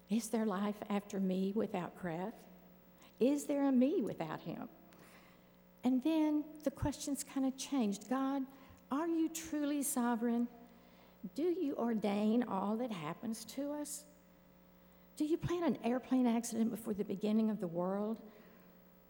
Is 0.08 0.28
there 0.28 0.46
life 0.46 0.76
after 0.88 1.20
me 1.20 1.52
without 1.54 2.02
Kreth? 2.02 2.32
Is 3.20 3.44
there 3.44 3.68
a 3.68 3.72
me 3.72 4.00
without 4.00 4.40
him? 4.40 4.70
And 5.84 6.02
then 6.02 6.44
the 6.64 6.70
questions 6.70 7.22
kind 7.22 7.46
of 7.46 7.58
changed 7.58 8.08
God, 8.08 8.40
are 8.90 9.06
you 9.06 9.28
truly 9.28 9.82
sovereign? 9.82 10.48
Do 11.34 11.42
you 11.42 11.76
ordain 11.76 12.42
all 12.44 12.74
that 12.76 12.90
happens 12.90 13.44
to 13.56 13.72
us? 13.72 14.04
Do 15.16 15.24
you 15.24 15.36
plan 15.36 15.64
an 15.64 15.78
airplane 15.84 16.26
accident 16.26 16.70
before 16.70 16.94
the 16.94 17.04
beginning 17.04 17.50
of 17.50 17.60
the 17.60 17.66
world? 17.66 18.20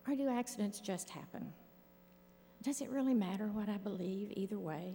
Or 0.06 0.14
do 0.14 0.28
accidents 0.28 0.80
just 0.80 1.10
happen? 1.10 1.52
Does 2.62 2.80
it 2.80 2.90
really 2.90 3.14
matter 3.14 3.46
what 3.46 3.68
I 3.68 3.76
believe 3.76 4.32
either 4.36 4.58
way? 4.58 4.94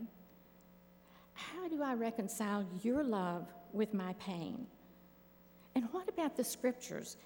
How 1.33 1.67
do 1.67 1.81
I 1.83 1.93
reconcile 1.93 2.65
your 2.81 3.03
love 3.03 3.47
with 3.73 3.93
my 3.93 4.13
pain? 4.13 4.67
And 5.75 5.85
what 5.91 6.09
about 6.09 6.35
the 6.35 6.43
scriptures? 6.43 7.17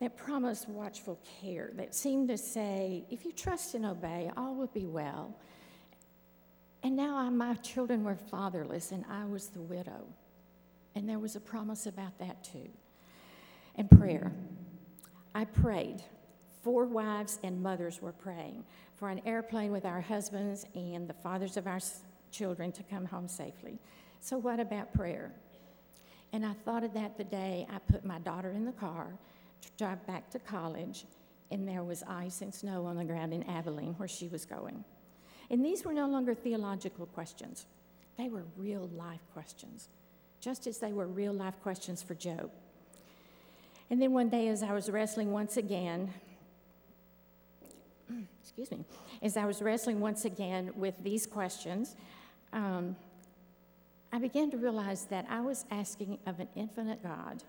that 0.00 0.16
promised 0.16 0.68
watchful 0.68 1.20
care, 1.40 1.70
that 1.74 1.94
seemed 1.94 2.28
to 2.28 2.38
say, 2.38 3.04
if 3.10 3.24
you 3.24 3.32
trust 3.32 3.74
and 3.74 3.84
obey, 3.84 4.30
all 4.36 4.54
will 4.54 4.66
be 4.68 4.86
well. 4.86 5.36
And 6.82 6.96
now 6.96 7.16
I, 7.16 7.28
my 7.28 7.54
children 7.56 8.02
were 8.02 8.16
fatherless, 8.16 8.92
and 8.92 9.04
I 9.10 9.26
was 9.26 9.48
the 9.48 9.60
widow. 9.60 10.06
And 10.94 11.06
there 11.06 11.18
was 11.18 11.36
a 11.36 11.40
promise 11.40 11.86
about 11.86 12.18
that 12.18 12.42
too. 12.42 12.68
And 13.76 13.90
prayer. 13.90 14.32
I 15.34 15.44
prayed. 15.44 16.02
Four 16.62 16.84
wives 16.84 17.38
and 17.42 17.62
mothers 17.62 18.02
were 18.02 18.12
praying 18.12 18.64
for 18.94 19.08
an 19.08 19.22
airplane 19.24 19.72
with 19.72 19.86
our 19.86 20.00
husbands 20.00 20.66
and 20.74 21.08
the 21.08 21.14
fathers 21.14 21.56
of 21.56 21.66
our 21.66 21.80
children 22.30 22.70
to 22.72 22.82
come 22.82 23.06
home 23.06 23.28
safely. 23.28 23.78
So, 24.20 24.36
what 24.36 24.60
about 24.60 24.92
prayer? 24.92 25.32
And 26.32 26.44
I 26.44 26.52
thought 26.52 26.84
of 26.84 26.92
that 26.94 27.16
the 27.16 27.24
day 27.24 27.66
I 27.70 27.78
put 27.78 28.04
my 28.04 28.18
daughter 28.18 28.50
in 28.52 28.64
the 28.64 28.72
car 28.72 29.08
to 29.62 29.68
drive 29.78 30.06
back 30.06 30.30
to 30.30 30.38
college, 30.38 31.06
and 31.50 31.66
there 31.66 31.82
was 31.82 32.02
ice 32.06 32.42
and 32.42 32.54
snow 32.54 32.84
on 32.84 32.96
the 32.96 33.04
ground 33.04 33.32
in 33.32 33.42
Abilene 33.44 33.94
where 33.94 34.08
she 34.08 34.28
was 34.28 34.44
going. 34.44 34.84
And 35.50 35.64
these 35.64 35.84
were 35.84 35.92
no 35.92 36.06
longer 36.06 36.34
theological 36.34 37.06
questions, 37.06 37.66
they 38.16 38.28
were 38.28 38.44
real 38.56 38.88
life 38.94 39.26
questions, 39.32 39.88
just 40.40 40.66
as 40.66 40.78
they 40.78 40.92
were 40.92 41.06
real 41.06 41.32
life 41.32 41.60
questions 41.62 42.02
for 42.02 42.14
Job. 42.14 42.50
And 43.90 44.00
then 44.00 44.12
one 44.12 44.28
day, 44.28 44.48
as 44.48 44.62
I 44.62 44.72
was 44.72 44.88
wrestling 44.88 45.32
once 45.32 45.56
again, 45.56 46.14
excuse 48.40 48.70
me, 48.70 48.84
as 49.20 49.36
I 49.36 49.44
was 49.44 49.60
wrestling 49.60 49.98
once 49.98 50.24
again 50.24 50.70
with 50.76 50.94
these 51.02 51.26
questions, 51.26 51.96
um, 52.52 52.96
I 54.12 54.18
began 54.18 54.50
to 54.52 54.56
realize 54.56 55.04
that 55.06 55.26
I 55.28 55.40
was 55.40 55.64
asking 55.70 56.18
of 56.26 56.38
an 56.40 56.48
infinite 56.54 57.02
God 57.02 57.42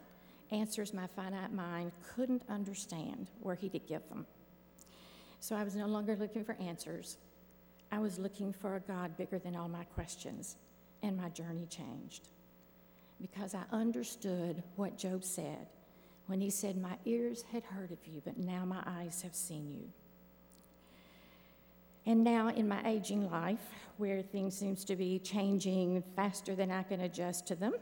answers 0.52 0.94
my 0.94 1.08
finite 1.16 1.54
mind 1.54 1.92
couldn't 2.16 2.44
understand 2.50 3.28
where 3.40 3.56
he 3.56 3.70
could 3.70 3.88
give 3.88 4.08
them. 4.10 4.26
So 5.40 5.56
I 5.56 5.64
was 5.64 5.76
no 5.76 5.88
longer 5.88 6.16
looking 6.16 6.44
for 6.44 6.56
answers. 6.60 7.18
I 7.92 8.00
was 8.00 8.20
looking 8.20 8.54
for 8.54 8.76
a 8.76 8.80
God 8.80 9.18
bigger 9.18 9.40
than 9.40 9.56
all 9.56 9.70
my 9.70 9.84
questions, 9.84 10.58
and 11.04 11.18
my 11.18 11.30
journey 11.30 11.68
changed 11.70 12.30
because 13.20 13.54
I 13.54 13.64
understood 13.72 14.64
what 14.76 14.98
Job 14.98 15.24
said 15.24 15.68
when 16.32 16.40
he 16.40 16.50
said, 16.50 16.78
My 16.78 16.96
ears 17.04 17.44
had 17.52 17.62
heard 17.66 17.92
of 17.92 17.98
you, 18.08 18.22
but 18.24 18.38
now 18.38 18.64
my 18.64 18.82
eyes 18.88 19.22
have 19.22 19.36
seen 19.36 19.70
you. 19.70 19.90
And 22.06 22.24
now, 22.24 22.48
in 22.48 22.70
my 22.70 22.82
aging 22.88 23.30
life, 23.30 23.60
where 23.98 24.22
things 24.22 24.56
seems 24.58 24.86
to 24.86 24.96
be 24.96 25.20
changing 25.20 26.02
faster 26.16 26.56
than 26.56 26.72
I 26.72 26.84
can 26.84 27.02
adjust 27.02 27.48
to 27.48 27.56
them, 27.56 27.74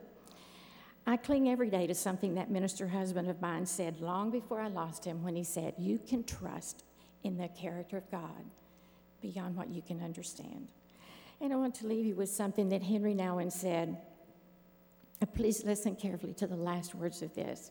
I 1.05 1.15
cling 1.15 1.47
every 1.47 1.69
day 1.69 1.85
to 1.85 1.93
something 1.93 2.33
that 2.35 2.49
minister 2.49 2.87
husband 2.87 3.29
of 3.29 3.39
mine 3.39 3.67
said 3.67 4.01
long 4.01 4.31
before 4.31 4.59
I 4.59 4.67
lost 4.67 5.05
him 5.05 5.23
when 5.23 5.35
he 5.35 5.43
said, 5.43 5.75
You 5.77 5.99
can 5.99 6.23
trust 6.23 6.83
in 7.23 7.37
the 7.37 7.49
character 7.49 7.97
of 7.97 8.09
God 8.09 8.45
beyond 9.21 9.55
what 9.55 9.69
you 9.69 9.83
can 9.83 10.01
understand. 10.01 10.69
And 11.39 11.53
I 11.53 11.55
want 11.55 11.75
to 11.75 11.87
leave 11.87 12.05
you 12.05 12.15
with 12.15 12.29
something 12.29 12.69
that 12.69 12.81
Henry 12.81 13.13
Nouwen 13.13 13.51
said. 13.51 13.95
Please 15.35 15.63
listen 15.63 15.95
carefully 15.95 16.33
to 16.33 16.47
the 16.47 16.55
last 16.55 16.95
words 16.95 17.21
of 17.21 17.35
this. 17.35 17.69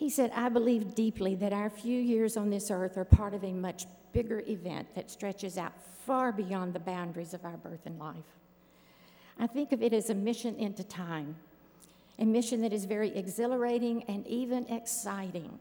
He 0.00 0.08
said, 0.08 0.32
I 0.34 0.48
believe 0.48 0.94
deeply 0.94 1.34
that 1.34 1.52
our 1.52 1.68
few 1.68 2.00
years 2.00 2.38
on 2.38 2.48
this 2.48 2.70
earth 2.70 2.96
are 2.96 3.04
part 3.04 3.34
of 3.34 3.44
a 3.44 3.52
much 3.52 3.84
bigger 4.14 4.42
event 4.48 4.94
that 4.94 5.10
stretches 5.10 5.58
out 5.58 5.74
far 6.06 6.32
beyond 6.32 6.72
the 6.72 6.80
boundaries 6.80 7.34
of 7.34 7.44
our 7.44 7.58
birth 7.58 7.84
and 7.84 7.98
life. 7.98 8.38
I 9.38 9.46
think 9.46 9.72
of 9.72 9.82
it 9.82 9.92
as 9.92 10.08
a 10.08 10.14
mission 10.14 10.56
into 10.56 10.84
time, 10.84 11.36
a 12.18 12.24
mission 12.24 12.62
that 12.62 12.72
is 12.72 12.86
very 12.86 13.14
exhilarating 13.14 14.02
and 14.04 14.26
even 14.26 14.66
exciting, 14.68 15.58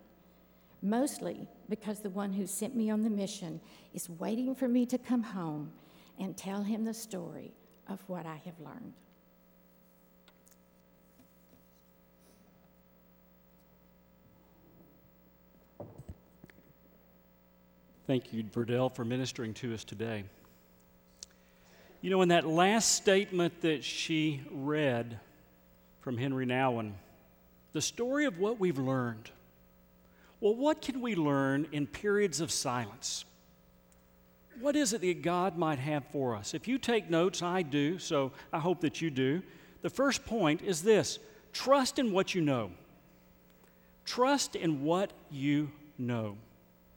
mostly 0.82 1.46
because 1.68 2.00
the 2.00 2.10
one 2.10 2.32
who 2.32 2.48
sent 2.48 2.78
me 2.78 2.90
on 2.90 3.04
the 3.04 3.10
mission 3.10 3.60
is 3.94 4.10
waiting 4.10 4.56
for 4.56 4.70
me 4.70 4.86
to 4.86 4.98
come 4.98 5.24
home 5.24 5.70
and 6.18 6.38
tell 6.38 6.64
him 6.64 6.86
the 6.86 6.94
story 6.94 7.52
of 7.90 8.00
what 8.08 8.26
I 8.26 8.40
have 8.46 8.58
learned. 8.62 8.94
Thank 18.10 18.34
you, 18.34 18.42
Verdell, 18.42 18.92
for 18.92 19.06
ministering 19.06 19.54
to 19.54 19.72
us 19.72 19.84
today. 19.84 20.24
You 22.02 22.10
know, 22.10 22.24
in 22.24 22.30
that 22.30 22.44
last 22.44 22.96
statement 22.96 23.62
that 23.62 23.84
she 23.84 24.42
read 24.50 25.20
from 26.02 26.18
Henry 26.18 26.48
Nouwen, 26.48 26.94
the 27.72 27.84
story 27.84 28.26
of 28.26 28.40
what 28.40 28.60
we've 28.60 28.80
learned. 28.80 29.30
Well, 30.42 30.56
what 30.56 30.82
can 30.82 31.02
we 31.02 31.14
learn 31.14 31.68
in 31.72 31.86
periods 31.86 32.42
of 32.42 32.50
silence? 32.50 33.26
What 34.60 34.76
is 34.76 34.92
it 34.94 35.02
that 35.02 35.22
God 35.22 35.56
might 35.56 35.78
have 35.78 36.04
for 36.12 36.36
us? 36.36 36.56
If 36.56 36.68
you 36.68 36.80
take 36.80 37.12
notes, 37.12 37.44
I 37.44 37.62
do, 37.62 38.00
so 38.00 38.32
I 38.52 38.58
hope 38.58 38.82
that 38.82 39.04
you 39.04 39.12
do. 39.12 39.44
The 39.84 39.90
first 39.92 40.26
point 40.26 40.64
is 40.64 40.82
this 40.82 41.20
trust 41.54 42.00
in 42.00 42.12
what 42.12 42.34
you 42.34 42.42
know. 42.42 42.72
Trust 44.04 44.56
in 44.56 44.84
what 44.84 45.14
you 45.30 45.70
know. 46.00 46.38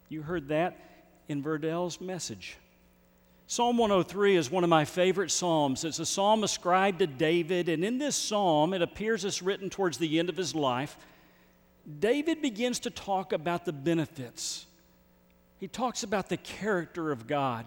You 0.08 0.22
heard 0.22 0.48
that 0.48 0.88
in 1.32 1.42
Verdell's 1.42 2.00
message. 2.00 2.56
Psalm 3.48 3.76
103 3.76 4.36
is 4.36 4.50
one 4.50 4.62
of 4.62 4.70
my 4.70 4.84
favorite 4.84 5.30
psalms. 5.30 5.84
It's 5.84 5.98
a 5.98 6.06
psalm 6.06 6.44
ascribed 6.44 7.00
to 7.00 7.06
David, 7.06 7.68
and 7.68 7.84
in 7.84 7.98
this 7.98 8.14
psalm, 8.14 8.72
it 8.72 8.82
appears 8.82 9.24
as 9.24 9.42
written 9.42 9.68
towards 9.68 9.98
the 9.98 10.20
end 10.20 10.28
of 10.28 10.36
his 10.36 10.54
life. 10.54 10.96
David 11.98 12.40
begins 12.40 12.78
to 12.80 12.90
talk 12.90 13.32
about 13.32 13.64
the 13.64 13.72
benefits. 13.72 14.66
He 15.58 15.66
talks 15.68 16.02
about 16.02 16.28
the 16.28 16.36
character 16.36 17.10
of 17.10 17.26
God. 17.26 17.66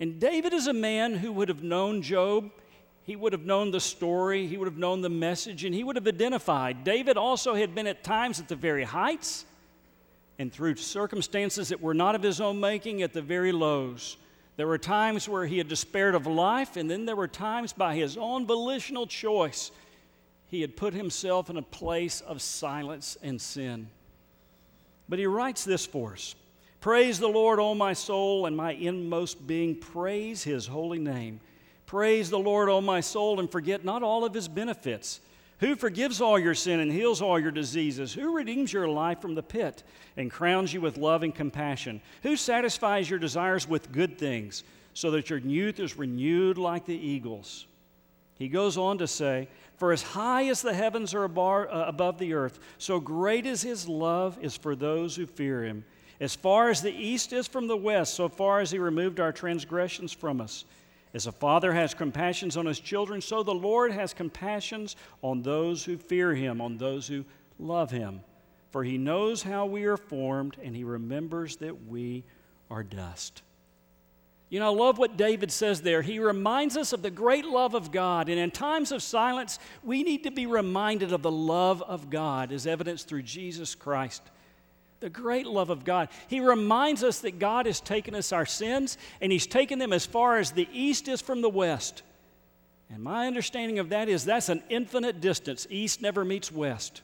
And 0.00 0.18
David 0.18 0.52
is 0.52 0.66
a 0.66 0.72
man 0.72 1.14
who 1.14 1.32
would 1.32 1.48
have 1.48 1.62
known 1.62 2.02
Job. 2.02 2.50
He 3.04 3.14
would 3.14 3.32
have 3.32 3.44
known 3.44 3.70
the 3.70 3.80
story, 3.80 4.48
he 4.48 4.56
would 4.56 4.66
have 4.66 4.78
known 4.78 5.00
the 5.00 5.08
message, 5.08 5.64
and 5.64 5.72
he 5.72 5.84
would 5.84 5.94
have 5.94 6.08
identified. 6.08 6.82
David 6.82 7.16
also 7.16 7.54
had 7.54 7.74
been 7.74 7.86
at 7.86 8.02
times 8.02 8.40
at 8.40 8.48
the 8.48 8.56
very 8.56 8.82
heights, 8.82 9.44
and 10.38 10.52
through 10.52 10.76
circumstances 10.76 11.68
that 11.68 11.80
were 11.80 11.94
not 11.94 12.14
of 12.14 12.22
his 12.22 12.40
own 12.40 12.60
making 12.60 13.02
at 13.02 13.12
the 13.12 13.22
very 13.22 13.52
lows. 13.52 14.16
There 14.56 14.66
were 14.66 14.78
times 14.78 15.28
where 15.28 15.46
he 15.46 15.58
had 15.58 15.68
despaired 15.68 16.14
of 16.14 16.26
life, 16.26 16.76
and 16.76 16.90
then 16.90 17.04
there 17.04 17.16
were 17.16 17.28
times 17.28 17.72
by 17.72 17.94
his 17.94 18.16
own 18.16 18.46
volitional 18.46 19.06
choice 19.06 19.70
he 20.48 20.60
had 20.60 20.76
put 20.76 20.94
himself 20.94 21.50
in 21.50 21.56
a 21.56 21.62
place 21.62 22.20
of 22.20 22.40
silence 22.40 23.18
and 23.22 23.40
sin. 23.40 23.88
But 25.08 25.18
he 25.18 25.26
writes 25.26 25.64
this 25.64 25.84
for 25.86 26.12
us 26.12 26.34
Praise 26.80 27.18
the 27.18 27.28
Lord, 27.28 27.58
O 27.58 27.74
my 27.74 27.92
soul, 27.92 28.46
and 28.46 28.56
my 28.56 28.72
inmost 28.72 29.46
being. 29.46 29.74
Praise 29.74 30.44
his 30.44 30.66
holy 30.66 30.98
name. 30.98 31.40
Praise 31.84 32.30
the 32.30 32.38
Lord, 32.38 32.68
O 32.68 32.80
my 32.80 33.00
soul, 33.00 33.40
and 33.40 33.50
forget 33.50 33.84
not 33.84 34.02
all 34.02 34.24
of 34.24 34.34
his 34.34 34.48
benefits 34.48 35.20
who 35.58 35.74
forgives 35.74 36.20
all 36.20 36.38
your 36.38 36.54
sin 36.54 36.80
and 36.80 36.92
heals 36.92 37.22
all 37.22 37.38
your 37.38 37.50
diseases? 37.50 38.12
Who 38.12 38.36
redeems 38.36 38.72
your 38.72 38.88
life 38.88 39.20
from 39.20 39.34
the 39.34 39.42
pit 39.42 39.82
and 40.16 40.30
crowns 40.30 40.74
you 40.74 40.80
with 40.82 40.98
love 40.98 41.22
and 41.22 41.34
compassion? 41.34 42.02
Who 42.22 42.36
satisfies 42.36 43.08
your 43.08 43.18
desires 43.18 43.66
with 43.66 43.92
good 43.92 44.18
things 44.18 44.64
so 44.92 45.10
that 45.12 45.30
your 45.30 45.38
youth 45.38 45.80
is 45.80 45.96
renewed 45.96 46.58
like 46.58 46.84
the 46.84 46.94
eagles? 46.94 47.66
He 48.38 48.48
goes 48.48 48.76
on 48.76 48.98
to 48.98 49.06
say, 49.06 49.48
For 49.78 49.92
as 49.92 50.02
high 50.02 50.48
as 50.48 50.60
the 50.60 50.74
heavens 50.74 51.14
are 51.14 51.24
uh, 51.24 51.88
above 51.88 52.18
the 52.18 52.34
earth, 52.34 52.58
so 52.76 53.00
great 53.00 53.46
is 53.46 53.62
his 53.62 53.88
love 53.88 54.38
is 54.42 54.56
for 54.56 54.76
those 54.76 55.16
who 55.16 55.26
fear 55.26 55.64
him. 55.64 55.84
As 56.20 56.34
far 56.34 56.68
as 56.68 56.82
the 56.82 56.94
east 56.94 57.32
is 57.32 57.46
from 57.46 57.66
the 57.66 57.76
west, 57.76 58.14
so 58.14 58.28
far 58.28 58.60
as 58.60 58.70
he 58.70 58.78
removed 58.78 59.20
our 59.20 59.32
transgressions 59.32 60.12
from 60.12 60.40
us. 60.40 60.64
As 61.16 61.26
a 61.26 61.32
father 61.32 61.72
has 61.72 61.94
compassions 61.94 62.58
on 62.58 62.66
his 62.66 62.78
children, 62.78 63.22
so 63.22 63.42
the 63.42 63.54
Lord 63.54 63.90
has 63.90 64.12
compassions 64.12 64.96
on 65.22 65.40
those 65.40 65.82
who 65.82 65.96
fear 65.96 66.34
him, 66.34 66.60
on 66.60 66.76
those 66.76 67.08
who 67.08 67.24
love 67.58 67.90
him. 67.90 68.20
For 68.68 68.84
he 68.84 68.98
knows 68.98 69.42
how 69.42 69.64
we 69.64 69.86
are 69.86 69.96
formed, 69.96 70.58
and 70.62 70.76
he 70.76 70.84
remembers 70.84 71.56
that 71.56 71.86
we 71.86 72.22
are 72.70 72.82
dust. 72.82 73.40
You 74.50 74.60
know, 74.60 74.66
I 74.66 74.76
love 74.76 74.98
what 74.98 75.16
David 75.16 75.50
says 75.50 75.80
there. 75.80 76.02
He 76.02 76.18
reminds 76.18 76.76
us 76.76 76.92
of 76.92 77.00
the 77.00 77.10
great 77.10 77.46
love 77.46 77.72
of 77.72 77.90
God. 77.90 78.28
And 78.28 78.38
in 78.38 78.50
times 78.50 78.92
of 78.92 79.02
silence, 79.02 79.58
we 79.82 80.02
need 80.02 80.24
to 80.24 80.30
be 80.30 80.44
reminded 80.44 81.14
of 81.14 81.22
the 81.22 81.30
love 81.30 81.80
of 81.80 82.10
God 82.10 82.52
as 82.52 82.66
evidenced 82.66 83.08
through 83.08 83.22
Jesus 83.22 83.74
Christ 83.74 84.20
the 85.00 85.10
great 85.10 85.46
love 85.46 85.70
of 85.70 85.84
God. 85.84 86.08
He 86.28 86.40
reminds 86.40 87.04
us 87.04 87.20
that 87.20 87.38
God 87.38 87.66
has 87.66 87.80
taken 87.80 88.14
us 88.14 88.32
our 88.32 88.46
sins 88.46 88.98
and 89.20 89.30
He's 89.30 89.46
taken 89.46 89.78
them 89.78 89.92
as 89.92 90.06
far 90.06 90.38
as 90.38 90.52
the 90.52 90.68
east 90.72 91.08
is 91.08 91.20
from 91.20 91.42
the 91.42 91.50
west. 91.50 92.02
And 92.90 93.02
my 93.02 93.26
understanding 93.26 93.78
of 93.78 93.90
that 93.90 94.08
is 94.08 94.24
that's 94.24 94.48
an 94.48 94.62
infinite 94.68 95.20
distance. 95.20 95.66
East 95.70 96.00
never 96.00 96.24
meets 96.24 96.52
west. 96.52 97.02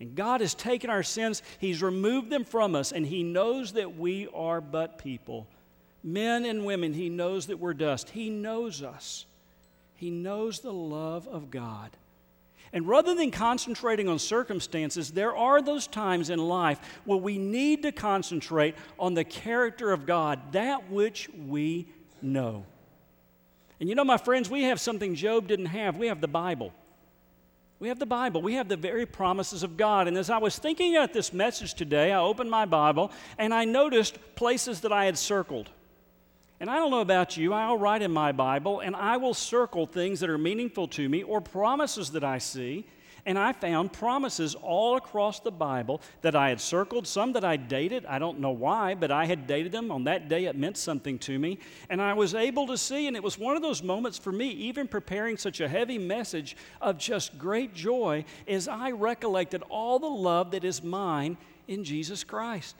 And 0.00 0.14
God 0.14 0.40
has 0.40 0.54
taken 0.54 0.90
our 0.90 1.02
sins, 1.02 1.42
He's 1.58 1.82
removed 1.82 2.30
them 2.30 2.44
from 2.44 2.74
us, 2.74 2.92
and 2.92 3.06
He 3.06 3.22
knows 3.22 3.72
that 3.72 3.96
we 3.96 4.28
are 4.34 4.60
but 4.60 4.98
people. 4.98 5.46
Men 6.02 6.44
and 6.44 6.64
women, 6.64 6.92
He 6.92 7.08
knows 7.08 7.46
that 7.46 7.58
we're 7.58 7.74
dust. 7.74 8.10
He 8.10 8.30
knows 8.30 8.82
us. 8.82 9.26
He 9.94 10.10
knows 10.10 10.60
the 10.60 10.72
love 10.72 11.28
of 11.28 11.50
God. 11.50 11.90
And 12.74 12.88
rather 12.88 13.14
than 13.14 13.30
concentrating 13.30 14.08
on 14.08 14.18
circumstances, 14.18 15.12
there 15.12 15.34
are 15.34 15.62
those 15.62 15.86
times 15.86 16.28
in 16.28 16.40
life 16.40 16.80
where 17.04 17.16
we 17.16 17.38
need 17.38 17.82
to 17.84 17.92
concentrate 17.92 18.74
on 18.98 19.14
the 19.14 19.22
character 19.22 19.92
of 19.92 20.06
God, 20.06 20.40
that 20.52 20.90
which 20.90 21.30
we 21.46 21.86
know. 22.20 22.66
And 23.78 23.88
you 23.88 23.94
know, 23.94 24.04
my 24.04 24.16
friends, 24.16 24.50
we 24.50 24.64
have 24.64 24.80
something 24.80 25.14
Job 25.14 25.46
didn't 25.46 25.66
have. 25.66 25.96
We 25.96 26.08
have 26.08 26.20
the 26.20 26.26
Bible. 26.26 26.72
We 27.78 27.86
have 27.88 28.00
the 28.00 28.06
Bible. 28.06 28.42
We 28.42 28.54
have 28.54 28.68
the 28.68 28.76
very 28.76 29.06
promises 29.06 29.62
of 29.62 29.76
God. 29.76 30.08
And 30.08 30.18
as 30.18 30.28
I 30.28 30.38
was 30.38 30.58
thinking 30.58 30.96
about 30.96 31.12
this 31.12 31.32
message 31.32 31.74
today, 31.74 32.10
I 32.10 32.18
opened 32.18 32.50
my 32.50 32.64
Bible 32.64 33.12
and 33.38 33.54
I 33.54 33.66
noticed 33.66 34.18
places 34.34 34.80
that 34.80 34.92
I 34.92 35.04
had 35.04 35.16
circled. 35.16 35.70
And 36.64 36.70
I 36.70 36.76
don't 36.76 36.90
know 36.90 37.02
about 37.02 37.36
you, 37.36 37.52
I'll 37.52 37.76
write 37.76 38.00
in 38.00 38.10
my 38.10 38.32
Bible 38.32 38.80
and 38.80 38.96
I 38.96 39.18
will 39.18 39.34
circle 39.34 39.84
things 39.84 40.20
that 40.20 40.30
are 40.30 40.38
meaningful 40.38 40.88
to 40.88 41.06
me 41.10 41.22
or 41.22 41.42
promises 41.42 42.12
that 42.12 42.24
I 42.24 42.38
see. 42.38 42.86
And 43.26 43.38
I 43.38 43.52
found 43.52 43.92
promises 43.92 44.54
all 44.54 44.96
across 44.96 45.40
the 45.40 45.50
Bible 45.50 46.00
that 46.22 46.34
I 46.34 46.48
had 46.48 46.62
circled, 46.62 47.06
some 47.06 47.34
that 47.34 47.44
I 47.44 47.58
dated. 47.58 48.06
I 48.06 48.18
don't 48.18 48.40
know 48.40 48.52
why, 48.52 48.94
but 48.94 49.10
I 49.10 49.26
had 49.26 49.46
dated 49.46 49.72
them. 49.72 49.90
On 49.90 50.04
that 50.04 50.30
day, 50.30 50.46
it 50.46 50.56
meant 50.56 50.78
something 50.78 51.18
to 51.18 51.38
me. 51.38 51.58
And 51.90 52.00
I 52.00 52.14
was 52.14 52.34
able 52.34 52.66
to 52.68 52.78
see, 52.78 53.08
and 53.08 53.14
it 53.14 53.22
was 53.22 53.38
one 53.38 53.56
of 53.56 53.60
those 53.60 53.82
moments 53.82 54.16
for 54.16 54.32
me, 54.32 54.48
even 54.48 54.88
preparing 54.88 55.36
such 55.36 55.60
a 55.60 55.68
heavy 55.68 55.98
message 55.98 56.56
of 56.80 56.96
just 56.96 57.36
great 57.36 57.74
joy, 57.74 58.24
as 58.48 58.68
I 58.68 58.90
recollected 58.92 59.62
all 59.68 59.98
the 59.98 60.06
love 60.06 60.52
that 60.52 60.64
is 60.64 60.82
mine 60.82 61.36
in 61.68 61.84
Jesus 61.84 62.24
Christ. 62.24 62.74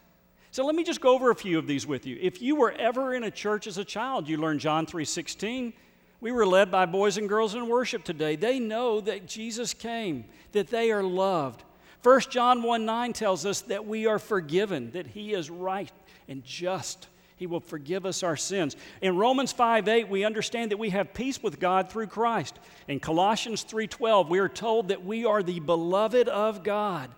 So 0.55 0.65
let 0.65 0.77
me 0.77 0.85
just 0.85 1.01
go 1.01 1.13
over 1.17 1.33
a 1.33 1.35
few 1.35 1.59
of 1.59 1.67
these 1.67 1.85
with 1.85 2.07
you. 2.07 2.17
If 2.21 2.41
you 2.41 2.55
were 2.55 2.71
ever 2.71 3.13
in 3.13 3.25
a 3.25 3.31
church 3.33 3.67
as 3.67 3.77
a 3.77 3.85
child, 3.85 4.29
you 4.29 4.37
learned 4.37 4.61
John 4.61 4.87
3:16. 4.87 5.73
We 6.21 6.31
were 6.31 6.47
led 6.47 6.71
by 6.71 6.87
boys 6.87 7.17
and 7.17 7.29
girls 7.29 7.57
in 7.57 7.67
worship 7.67 8.05
today. 8.05 8.37
They 8.37 8.61
know 8.61 9.01
that 9.01 9.27
Jesus 9.27 9.75
came, 9.75 10.27
that 10.53 10.69
they 10.69 10.93
are 10.93 11.03
loved. 11.03 11.65
1 12.05 12.31
John 12.31 12.63
1 12.63 12.87
9 12.87 13.13
tells 13.13 13.45
us 13.45 13.63
that 13.63 13.85
we 13.85 14.07
are 14.07 14.21
forgiven, 14.21 14.93
that 14.93 15.09
He 15.09 15.33
is 15.35 15.51
right 15.51 15.91
and 16.29 16.45
just. 16.45 17.09
He 17.35 17.49
will 17.49 17.59
forgive 17.59 18.07
us 18.07 18.23
our 18.23 18.37
sins. 18.37 18.77
In 19.03 19.17
Romans 19.17 19.51
5 19.51 19.89
8, 19.89 20.09
we 20.09 20.25
understand 20.25 20.71
that 20.71 20.79
we 20.79 20.91
have 20.91 21.15
peace 21.15 21.43
with 21.43 21.59
God 21.59 21.91
through 21.91 22.07
Christ. 22.07 22.61
In 22.87 23.01
Colossians 23.01 23.65
3 23.65 23.89
12, 23.89 24.31
we 24.31 24.39
are 24.39 24.49
told 24.49 24.87
that 24.87 25.05
we 25.05 25.25
are 25.25 25.43
the 25.43 25.59
beloved 25.59 26.29
of 26.29 26.63
God. 26.63 27.11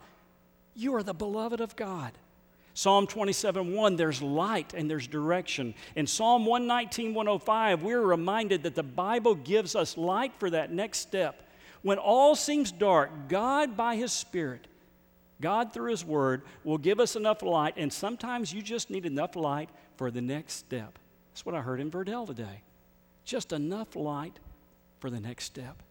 You 0.73 0.95
are 0.95 1.03
the 1.03 1.13
beloved 1.13 1.61
of 1.61 1.75
God. 1.75 2.13
Psalm 2.77 3.07
27 3.07 3.73
1, 3.73 3.95
there's 3.95 4.21
light 4.21 4.75
and 4.75 4.87
there's 4.87 5.07
direction. 5.07 5.73
In 5.95 6.05
Psalm 6.05 6.45
119 6.45 7.15
105, 7.15 7.81
we're 7.81 7.99
reminded 7.99 8.61
that 8.61 8.75
the 8.75 8.83
Bible 8.83 9.33
gives 9.33 9.75
us 9.75 9.97
light 9.97 10.31
for 10.37 10.51
that 10.51 10.71
next 10.71 10.99
step. 10.99 11.41
When 11.81 11.97
all 11.97 12.35
seems 12.35 12.71
dark, 12.71 13.29
God, 13.29 13.75
by 13.75 13.95
His 13.95 14.11
Spirit, 14.11 14.67
God, 15.41 15.73
through 15.73 15.89
His 15.89 16.05
Word, 16.05 16.43
will 16.63 16.77
give 16.77 16.99
us 16.99 17.15
enough 17.15 17.41
light, 17.41 17.73
and 17.77 17.91
sometimes 17.91 18.53
you 18.53 18.61
just 18.61 18.91
need 18.91 19.07
enough 19.07 19.35
light 19.35 19.71
for 19.95 20.11
the 20.11 20.21
next 20.21 20.53
step. 20.53 20.99
That's 21.31 21.47
what 21.47 21.55
I 21.55 21.61
heard 21.61 21.79
in 21.79 21.89
Verdell 21.89 22.27
today. 22.27 22.61
Just 23.25 23.53
enough 23.53 23.95
light 23.95 24.37
for 24.99 25.09
the 25.09 25.19
next 25.19 25.45
step. 25.45 25.81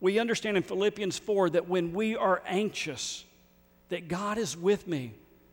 We 0.00 0.18
understand 0.18 0.56
in 0.56 0.62
Philippians 0.62 1.18
4 1.18 1.50
that 1.50 1.68
when 1.68 1.92
we 1.92 2.16
are 2.16 2.42
anxious, 2.46 3.22
that 3.90 4.08
God 4.08 4.38
is 4.38 4.56
with 4.56 4.88
me. 4.88 5.12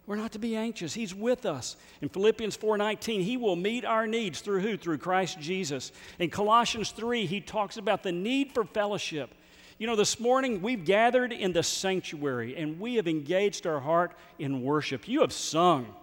We're 0.10 0.16
not 0.16 0.32
to 0.32 0.40
be 0.40 0.56
anxious. 0.56 0.96
He's 0.96 1.14
with 1.14 1.46
us. 1.46 1.76
In 2.02 2.10
Philippians 2.10 2.58
4:19, 2.58 3.22
he 3.22 3.38
will 3.38 3.56
meet 3.56 3.86
our 3.86 4.08
needs 4.08 4.42
through 4.42 4.62
who? 4.62 4.76
Through 4.76 4.98
Christ 4.98 5.40
Jesus. 5.40 5.92
In 6.18 6.32
Colossians 6.32 6.90
3, 6.90 7.28
he 7.28 7.40
talks 7.40 7.78
about 7.78 8.02
the 8.02 8.12
need 8.12 8.52
for 8.52 8.64
fellowship. 8.64 9.30
You 9.78 9.86
know, 9.86 9.96
this 9.96 10.20
morning 10.20 10.64
we've 10.64 10.84
gathered 10.84 11.32
in 11.32 11.54
the 11.54 11.62
sanctuary 11.62 12.58
and 12.58 12.80
we 12.80 12.96
have 12.96 13.08
engaged 13.08 13.68
our 13.68 13.80
heart 13.80 14.14
in 14.40 14.64
worship. 14.64 15.08
You 15.08 15.22
have 15.22 15.32
sung. 15.32 15.94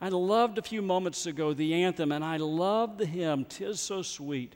I 0.00 0.10
loved 0.10 0.58
a 0.58 0.62
few 0.62 0.80
moments 0.80 1.26
ago 1.26 1.52
the 1.52 1.74
anthem, 1.74 2.12
and 2.12 2.24
I 2.24 2.36
loved 2.36 2.98
the 2.98 3.06
hymn, 3.06 3.46
Tis 3.46 3.80
So 3.80 4.02
Sweet 4.02 4.54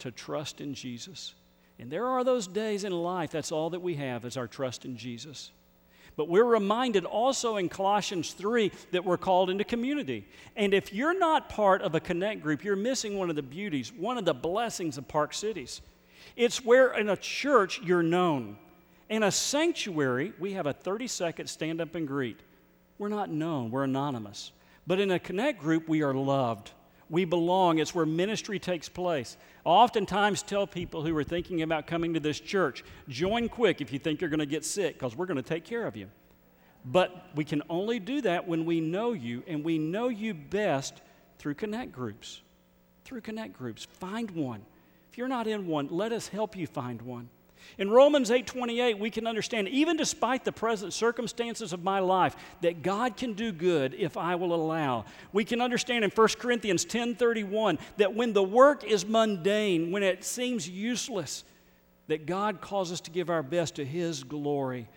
to 0.00 0.10
Trust 0.10 0.60
in 0.60 0.74
Jesus. 0.74 1.36
And 1.78 1.88
there 1.88 2.08
are 2.08 2.24
those 2.24 2.48
days 2.48 2.82
in 2.82 2.90
life, 2.90 3.30
that's 3.30 3.52
all 3.52 3.70
that 3.70 3.80
we 3.80 3.94
have 3.94 4.24
is 4.24 4.36
our 4.36 4.48
trust 4.48 4.84
in 4.84 4.96
Jesus. 4.96 5.52
But 6.16 6.28
we're 6.28 6.44
reminded 6.44 7.04
also 7.04 7.56
in 7.56 7.68
Colossians 7.68 8.32
3 8.32 8.70
that 8.90 9.04
we're 9.04 9.16
called 9.16 9.48
into 9.48 9.64
community. 9.64 10.28
And 10.56 10.74
if 10.74 10.92
you're 10.92 11.18
not 11.18 11.48
part 11.48 11.80
of 11.82 11.94
a 11.94 12.00
connect 12.00 12.42
group, 12.42 12.64
you're 12.64 12.76
missing 12.76 13.16
one 13.16 13.30
of 13.30 13.36
the 13.36 13.42
beauties, 13.42 13.92
one 13.96 14.18
of 14.18 14.24
the 14.24 14.34
blessings 14.34 14.98
of 14.98 15.08
Park 15.08 15.32
Cities. 15.32 15.80
It's 16.36 16.64
where 16.64 16.92
in 16.92 17.08
a 17.08 17.16
church 17.16 17.80
you're 17.82 18.02
known. 18.02 18.58
In 19.08 19.22
a 19.22 19.30
sanctuary, 19.30 20.32
we 20.38 20.52
have 20.52 20.66
a 20.66 20.72
30 20.72 21.06
second 21.06 21.46
stand 21.46 21.80
up 21.80 21.94
and 21.94 22.06
greet. 22.06 22.40
We're 22.98 23.08
not 23.08 23.30
known, 23.30 23.70
we're 23.70 23.84
anonymous. 23.84 24.52
But 24.86 25.00
in 25.00 25.10
a 25.10 25.18
connect 25.18 25.60
group, 25.60 25.88
we 25.88 26.02
are 26.02 26.14
loved. 26.14 26.72
We 27.10 27.24
belong. 27.24 27.78
It's 27.78 27.94
where 27.94 28.06
ministry 28.06 28.58
takes 28.58 28.88
place. 28.88 29.36
I 29.66 29.68
oftentimes 29.68 30.42
tell 30.42 30.66
people 30.66 31.02
who 31.02 31.16
are 31.16 31.24
thinking 31.24 31.62
about 31.62 31.86
coming 31.86 32.14
to 32.14 32.20
this 32.20 32.40
church 32.40 32.84
join 33.08 33.48
quick 33.48 33.80
if 33.80 33.92
you 33.92 33.98
think 33.98 34.20
you're 34.20 34.30
going 34.30 34.40
to 34.40 34.46
get 34.46 34.64
sick, 34.64 34.94
because 34.94 35.16
we're 35.16 35.26
going 35.26 35.36
to 35.36 35.42
take 35.42 35.64
care 35.64 35.86
of 35.86 35.96
you. 35.96 36.08
But 36.84 37.26
we 37.34 37.44
can 37.44 37.62
only 37.68 37.98
do 37.98 38.22
that 38.22 38.48
when 38.48 38.64
we 38.64 38.80
know 38.80 39.12
you, 39.12 39.42
and 39.46 39.64
we 39.64 39.78
know 39.78 40.08
you 40.08 40.34
best 40.34 41.00
through 41.38 41.54
connect 41.54 41.92
groups. 41.92 42.40
Through 43.04 43.20
connect 43.20 43.52
groups. 43.52 43.84
Find 43.84 44.30
one. 44.32 44.64
If 45.10 45.18
you're 45.18 45.28
not 45.28 45.46
in 45.46 45.66
one, 45.66 45.88
let 45.90 46.12
us 46.12 46.28
help 46.28 46.56
you 46.56 46.66
find 46.66 47.02
one. 47.02 47.28
In 47.78 47.90
Romans 47.90 48.30
8:28, 48.30 48.98
we 48.98 49.10
can 49.10 49.26
understand 49.26 49.68
even 49.68 49.96
despite 49.96 50.44
the 50.44 50.52
present 50.52 50.92
circumstances 50.92 51.72
of 51.72 51.82
my 51.82 51.98
life 51.98 52.36
that 52.60 52.82
God 52.82 53.16
can 53.16 53.32
do 53.32 53.52
good 53.52 53.94
if 53.94 54.16
I 54.16 54.34
will 54.34 54.54
allow. 54.54 55.04
We 55.32 55.44
can 55.44 55.60
understand 55.60 56.04
in 56.04 56.10
1 56.10 56.38
Corinthians 56.38 56.84
10:31 56.84 57.78
that 57.96 58.14
when 58.14 58.32
the 58.32 58.42
work 58.42 58.84
is 58.84 59.06
mundane, 59.06 59.90
when 59.90 60.02
it 60.02 60.24
seems 60.24 60.68
useless, 60.68 61.44
that 62.08 62.26
God 62.26 62.60
calls 62.60 62.92
us 62.92 63.00
to 63.02 63.10
give 63.10 63.30
our 63.30 63.42
best 63.42 63.76
to 63.76 63.84
his 63.84 64.22
glory. 64.22 64.88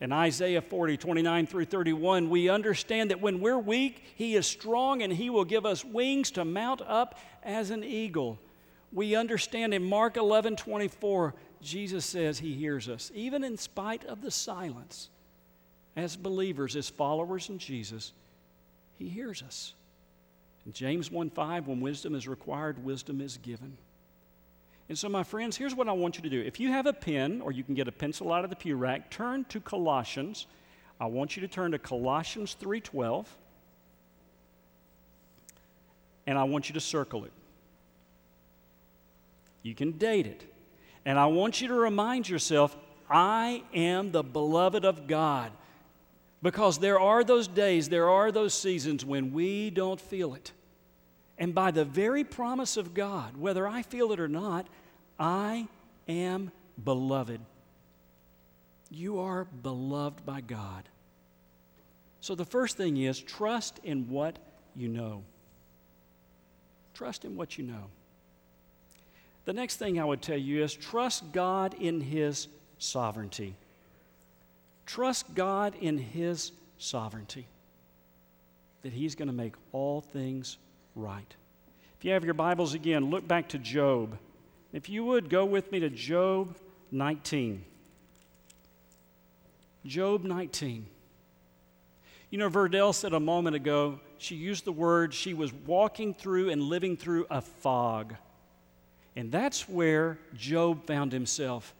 In 0.00 0.12
Isaiah 0.12 0.60
40, 0.60 0.96
29 0.96 1.46
through 1.46 1.64
31, 1.66 2.28
we 2.28 2.48
understand 2.48 3.10
that 3.10 3.20
when 3.20 3.40
we're 3.40 3.58
weak, 3.58 4.02
He 4.16 4.34
is 4.34 4.46
strong 4.46 5.02
and 5.02 5.12
He 5.12 5.30
will 5.30 5.44
give 5.44 5.64
us 5.64 5.84
wings 5.84 6.30
to 6.32 6.44
mount 6.44 6.82
up 6.82 7.18
as 7.42 7.70
an 7.70 7.84
eagle. 7.84 8.38
We 8.92 9.14
understand 9.14 9.72
in 9.72 9.82
Mark 9.84 10.16
11, 10.16 10.56
24, 10.56 11.34
Jesus 11.64 12.04
says 12.04 12.38
he 12.38 12.54
hears 12.54 12.88
us, 12.88 13.10
even 13.14 13.42
in 13.44 13.56
spite 13.56 14.04
of 14.04 14.22
the 14.22 14.30
silence. 14.30 15.10
As 15.96 16.16
believers, 16.16 16.76
as 16.76 16.88
followers 16.88 17.48
in 17.48 17.58
Jesus, 17.58 18.12
he 18.98 19.08
hears 19.08 19.42
us. 19.42 19.74
In 20.66 20.72
James 20.72 21.10
1 21.10 21.30
5, 21.30 21.68
when 21.68 21.80
wisdom 21.80 22.14
is 22.14 22.26
required, 22.26 22.84
wisdom 22.84 23.20
is 23.20 23.36
given. 23.38 23.76
And 24.88 24.98
so, 24.98 25.08
my 25.08 25.22
friends, 25.22 25.56
here's 25.56 25.74
what 25.74 25.88
I 25.88 25.92
want 25.92 26.16
you 26.16 26.22
to 26.22 26.28
do. 26.28 26.40
If 26.40 26.60
you 26.60 26.70
have 26.70 26.86
a 26.86 26.92
pen, 26.92 27.40
or 27.40 27.52
you 27.52 27.64
can 27.64 27.74
get 27.74 27.88
a 27.88 27.92
pencil 27.92 28.32
out 28.32 28.44
of 28.44 28.50
the 28.50 28.56
pew 28.56 28.76
rack, 28.76 29.10
turn 29.10 29.44
to 29.46 29.60
Colossians. 29.60 30.46
I 31.00 31.06
want 31.06 31.36
you 31.36 31.40
to 31.42 31.48
turn 31.48 31.72
to 31.72 31.78
Colossians 31.78 32.54
3:12, 32.60 33.26
and 36.26 36.38
I 36.38 36.44
want 36.44 36.68
you 36.68 36.74
to 36.74 36.80
circle 36.80 37.24
it. 37.24 37.32
You 39.62 39.74
can 39.74 39.92
date 39.92 40.26
it. 40.26 40.53
And 41.04 41.18
I 41.18 41.26
want 41.26 41.60
you 41.60 41.68
to 41.68 41.74
remind 41.74 42.28
yourself 42.28 42.76
I 43.08 43.62
am 43.74 44.12
the 44.12 44.22
beloved 44.22 44.84
of 44.84 45.06
God. 45.06 45.52
Because 46.42 46.78
there 46.78 47.00
are 47.00 47.24
those 47.24 47.48
days, 47.48 47.88
there 47.88 48.10
are 48.10 48.30
those 48.30 48.52
seasons 48.52 49.04
when 49.04 49.32
we 49.32 49.70
don't 49.70 50.00
feel 50.00 50.34
it. 50.34 50.52
And 51.38 51.54
by 51.54 51.70
the 51.70 51.84
very 51.84 52.22
promise 52.22 52.76
of 52.76 52.94
God, 52.94 53.36
whether 53.36 53.66
I 53.66 53.82
feel 53.82 54.12
it 54.12 54.20
or 54.20 54.28
not, 54.28 54.66
I 55.18 55.68
am 56.06 56.52
beloved. 56.82 57.40
You 58.90 59.20
are 59.20 59.44
beloved 59.44 60.24
by 60.24 60.40
God. 60.40 60.88
So 62.20 62.34
the 62.34 62.44
first 62.44 62.76
thing 62.76 62.96
is 62.96 63.20
trust 63.20 63.80
in 63.82 64.08
what 64.08 64.38
you 64.76 64.88
know. 64.88 65.24
Trust 66.94 67.24
in 67.24 67.36
what 67.36 67.58
you 67.58 67.64
know. 67.64 67.90
The 69.44 69.52
next 69.52 69.76
thing 69.76 70.00
I 70.00 70.04
would 70.04 70.22
tell 70.22 70.38
you 70.38 70.62
is 70.62 70.74
trust 70.74 71.32
God 71.32 71.74
in 71.78 72.00
His 72.00 72.48
sovereignty. 72.78 73.56
Trust 74.86 75.34
God 75.34 75.74
in 75.80 75.98
His 75.98 76.52
sovereignty, 76.78 77.46
that 78.82 78.92
He's 78.92 79.14
going 79.14 79.28
to 79.28 79.34
make 79.34 79.54
all 79.72 80.00
things 80.00 80.58
right. 80.94 81.34
If 81.98 82.04
you 82.04 82.12
have 82.12 82.24
your 82.24 82.34
Bibles 82.34 82.74
again, 82.74 83.10
look 83.10 83.26
back 83.26 83.48
to 83.50 83.58
Job. 83.58 84.18
If 84.72 84.88
you 84.88 85.04
would, 85.04 85.30
go 85.30 85.44
with 85.44 85.70
me 85.70 85.80
to 85.80 85.90
Job 85.90 86.56
19. 86.90 87.64
Job 89.86 90.24
19. 90.24 90.86
You 92.30 92.38
know, 92.38 92.48
Verdell 92.48 92.94
said 92.94 93.12
a 93.12 93.20
moment 93.20 93.54
ago, 93.54 94.00
she 94.18 94.34
used 94.34 94.64
the 94.64 94.72
word 94.72 95.14
she 95.14 95.34
was 95.34 95.52
walking 95.52 96.14
through 96.14 96.50
and 96.50 96.62
living 96.62 96.96
through 96.96 97.26
a 97.30 97.40
fog. 97.40 98.14
And 99.16 99.30
that's 99.30 99.68
where 99.68 100.18
Job 100.34 100.86
found 100.86 101.12
himself. 101.12 101.74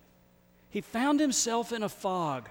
He 0.71 0.81
found 0.81 1.21
himself 1.21 1.73
in 1.73 1.83
a 1.83 1.89
fog. 1.89 2.49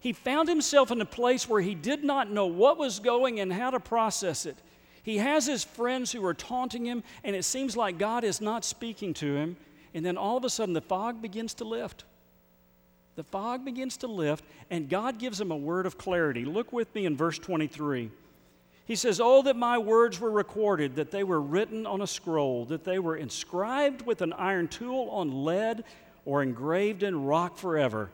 He 0.00 0.12
found 0.12 0.48
himself 0.48 0.90
in 0.90 1.00
a 1.00 1.06
place 1.06 1.48
where 1.48 1.60
he 1.60 1.74
did 1.74 2.02
not 2.02 2.30
know 2.30 2.46
what 2.46 2.78
was 2.78 2.98
going 2.98 3.40
and 3.40 3.52
how 3.52 3.70
to 3.70 3.80
process 3.80 4.46
it. 4.46 4.56
He 5.02 5.18
has 5.18 5.46
his 5.46 5.64
friends 5.64 6.12
who 6.12 6.24
are 6.24 6.34
taunting 6.34 6.84
him, 6.84 7.02
and 7.24 7.34
it 7.34 7.44
seems 7.44 7.76
like 7.76 7.98
God 7.98 8.24
is 8.24 8.40
not 8.40 8.64
speaking 8.64 9.14
to 9.14 9.36
him. 9.36 9.56
And 9.94 10.04
then 10.04 10.16
all 10.16 10.36
of 10.36 10.44
a 10.44 10.50
sudden, 10.50 10.74
the 10.74 10.80
fog 10.80 11.20
begins 11.20 11.54
to 11.54 11.64
lift. 11.64 12.04
The 13.16 13.24
fog 13.24 13.64
begins 13.64 13.98
to 13.98 14.06
lift, 14.06 14.44
and 14.70 14.88
God 14.88 15.18
gives 15.18 15.40
him 15.40 15.50
a 15.50 15.56
word 15.56 15.86
of 15.86 15.98
clarity. 15.98 16.44
Look 16.44 16.72
with 16.72 16.94
me 16.94 17.04
in 17.04 17.16
verse 17.16 17.38
23. 17.38 18.10
He 18.92 18.96
says, 18.96 19.22
Oh, 19.22 19.40
that 19.44 19.56
my 19.56 19.78
words 19.78 20.20
were 20.20 20.30
recorded, 20.30 20.96
that 20.96 21.10
they 21.10 21.24
were 21.24 21.40
written 21.40 21.86
on 21.86 22.02
a 22.02 22.06
scroll, 22.06 22.66
that 22.66 22.84
they 22.84 22.98
were 22.98 23.16
inscribed 23.16 24.04
with 24.04 24.20
an 24.20 24.34
iron 24.34 24.68
tool 24.68 25.08
on 25.08 25.46
lead 25.46 25.84
or 26.26 26.42
engraved 26.42 27.02
in 27.02 27.24
rock 27.24 27.56
forever. 27.56 28.10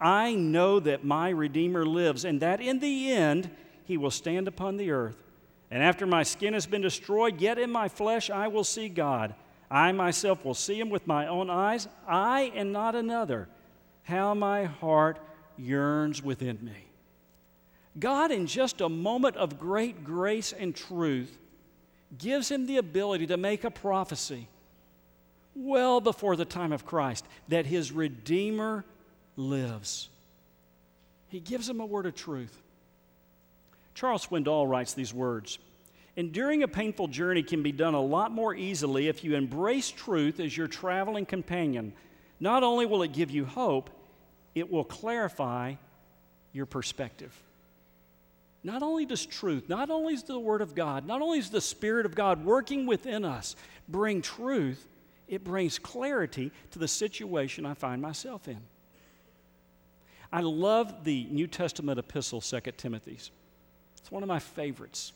I 0.00 0.36
know 0.36 0.78
that 0.78 1.02
my 1.02 1.30
Redeemer 1.30 1.84
lives, 1.84 2.24
and 2.24 2.38
that 2.40 2.60
in 2.60 2.78
the 2.78 3.10
end 3.10 3.50
he 3.84 3.96
will 3.96 4.12
stand 4.12 4.46
upon 4.46 4.76
the 4.76 4.92
earth. 4.92 5.16
And 5.72 5.82
after 5.82 6.06
my 6.06 6.22
skin 6.22 6.54
has 6.54 6.66
been 6.66 6.82
destroyed, 6.82 7.40
yet 7.40 7.58
in 7.58 7.72
my 7.72 7.88
flesh 7.88 8.30
I 8.30 8.46
will 8.46 8.62
see 8.62 8.88
God. 8.88 9.34
I 9.72 9.90
myself 9.90 10.44
will 10.44 10.54
see 10.54 10.78
him 10.78 10.88
with 10.88 11.04
my 11.04 11.26
own 11.26 11.50
eyes, 11.50 11.88
I 12.06 12.52
and 12.54 12.72
not 12.72 12.94
another. 12.94 13.48
How 14.04 14.34
my 14.34 14.66
heart 14.66 15.18
yearns 15.58 16.22
within 16.22 16.64
me. 16.64 16.91
God, 17.98 18.30
in 18.30 18.46
just 18.46 18.80
a 18.80 18.88
moment 18.88 19.36
of 19.36 19.58
great 19.58 20.04
grace 20.04 20.52
and 20.52 20.74
truth, 20.74 21.38
gives 22.16 22.50
him 22.50 22.66
the 22.66 22.78
ability 22.78 23.26
to 23.28 23.36
make 23.36 23.64
a 23.64 23.70
prophecy 23.70 24.48
well 25.54 26.00
before 26.00 26.36
the 26.36 26.44
time 26.44 26.72
of 26.72 26.86
Christ 26.86 27.26
that 27.48 27.66
his 27.66 27.92
Redeemer 27.92 28.84
lives. 29.36 30.08
He 31.28 31.40
gives 31.40 31.68
him 31.68 31.80
a 31.80 31.86
word 31.86 32.06
of 32.06 32.14
truth. 32.14 32.62
Charles 33.94 34.26
Swindoll 34.26 34.68
writes 34.68 34.94
these 34.94 35.12
words 35.12 35.58
Enduring 36.16 36.62
a 36.62 36.68
painful 36.68 37.08
journey 37.08 37.42
can 37.42 37.62
be 37.62 37.72
done 37.72 37.94
a 37.94 38.00
lot 38.00 38.32
more 38.32 38.54
easily 38.54 39.08
if 39.08 39.24
you 39.24 39.34
embrace 39.34 39.90
truth 39.90 40.40
as 40.40 40.54
your 40.56 40.66
traveling 40.66 41.24
companion. 41.24 41.94
Not 42.38 42.62
only 42.62 42.84
will 42.84 43.02
it 43.02 43.12
give 43.12 43.30
you 43.30 43.44
hope, 43.46 43.88
it 44.54 44.70
will 44.70 44.84
clarify 44.84 45.74
your 46.52 46.66
perspective. 46.66 47.34
Not 48.64 48.82
only 48.82 49.04
does 49.04 49.26
truth, 49.26 49.68
not 49.68 49.90
only 49.90 50.14
is 50.14 50.22
the 50.22 50.38
Word 50.38 50.60
of 50.60 50.74
God, 50.74 51.06
not 51.06 51.20
only 51.20 51.38
is 51.38 51.50
the 51.50 51.60
Spirit 51.60 52.06
of 52.06 52.14
God 52.14 52.44
working 52.44 52.86
within 52.86 53.24
us 53.24 53.56
bring 53.88 54.22
truth, 54.22 54.86
it 55.28 55.44
brings 55.44 55.78
clarity 55.78 56.50
to 56.70 56.78
the 56.78 56.88
situation 56.88 57.66
I 57.66 57.74
find 57.74 58.00
myself 58.00 58.48
in. 58.48 58.60
I 60.32 60.40
love 60.40 61.04
the 61.04 61.26
New 61.30 61.46
Testament 61.46 61.98
epistle, 61.98 62.40
2 62.40 62.60
Timothy's. 62.76 63.30
It's 63.98 64.10
one 64.10 64.22
of 64.22 64.28
my 64.28 64.38
favorites. 64.38 65.12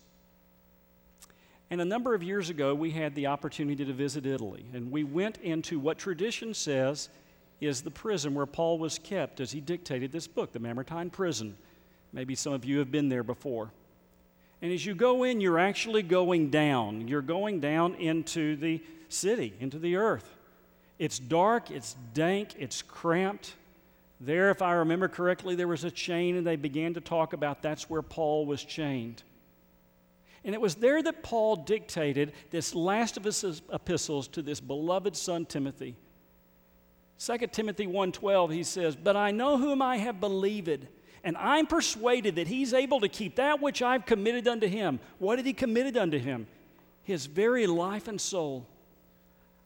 And 1.71 1.81
a 1.81 1.85
number 1.85 2.15
of 2.15 2.23
years 2.23 2.51
ago, 2.51 2.75
we 2.75 2.91
had 2.91 3.15
the 3.15 3.27
opportunity 3.27 3.85
to 3.85 3.93
visit 3.93 4.27
Italy, 4.27 4.67
and 4.73 4.93
we 4.93 5.05
went 5.05 5.39
into 5.39 5.79
what 5.79 5.99
tradition 5.99 6.55
says 6.55 7.09
is 7.61 7.83
the 7.83 7.91
prison 7.91 8.35
where 8.35 8.47
Paul 8.47 8.79
was 8.79 8.99
kept 8.99 9.41
as 9.41 9.51
he 9.51 9.61
dictated 9.61 10.13
this 10.13 10.27
book, 10.27 10.53
the 10.53 10.59
Mamertine 10.59 11.11
prison. 11.11 11.57
Maybe 12.17 12.35
some 12.35 12.55
of 12.55 12.65
you 12.65 12.79
have 12.79 12.91
been 12.91 13.11
there 13.11 13.23
before. 13.23 13.71
And 14.63 14.73
as 14.73 14.87
you 14.87 14.95
go 14.95 15.25
in, 15.25 15.43
you're 15.43 15.59
actually 15.59 16.03
going 16.03 16.49
down. 16.49 17.07
You're 17.09 17.21
going 17.21 17.61
down 17.61 17.95
into 17.97 18.57
the 18.57 18.83
city, 19.11 19.53
into 19.61 19.79
the 19.79 19.97
earth. 19.97 20.35
It's 20.99 21.19
dark, 21.19 21.71
it's 21.71 21.95
dank, 22.15 22.55
it's 22.59 22.81
cramped. 22.81 23.55
There, 24.19 24.49
if 24.51 24.63
I 24.63 24.73
remember 24.73 25.09
correctly, 25.09 25.57
there 25.57 25.69
was 25.69 25.85
a 25.85 25.91
chain, 25.91 26.37
and 26.37 26.47
they 26.47 26.57
began 26.57 26.95
to 26.95 27.03
talk 27.03 27.35
about 27.35 27.61
that's 27.61 27.91
where 27.91 28.01
Paul 28.01 28.47
was 28.47 28.65
chained. 28.65 29.23
And 30.43 30.55
it 30.55 30.61
was 30.61 30.77
there 30.77 31.03
that 31.03 31.23
Paul 31.23 31.57
dictated 31.57 32.33
this 32.51 32.75
last 32.75 33.19
of 33.19 33.25
his 33.25 33.61
epistles 33.71 34.27
to 34.29 34.41
this 34.41 34.59
beloved 34.59 35.15
son 35.15 35.45
Timothy. 35.45 35.97
2 37.19 37.53
Timothy 37.53 37.87
1:12 37.87 38.53
he 38.53 38.63
says, 38.63 38.97
"But 38.97 39.17
I 39.17 39.33
know 39.33 39.59
whom 39.59 39.83
I 39.83 39.99
have 39.99 40.19
believed, 40.19 40.87
and 41.27 41.37
I'm 41.37 41.67
persuaded 41.67 42.37
that 42.37 42.47
he's 42.47 42.73
able 42.73 43.01
to 43.01 43.09
keep 43.09 43.37
that 43.37 43.61
which 43.61 43.83
I've 43.83 44.07
committed 44.07 44.49
unto 44.49 44.67
him." 44.67 45.01
What 45.19 45.39
had 45.39 45.47
he 45.47 45.53
committed 45.53 45.99
unto 45.99 46.19
him? 46.19 46.47
His 47.03 47.27
very 47.27 47.67
life 47.67 48.09
and 48.09 48.19
soul. 48.19 48.67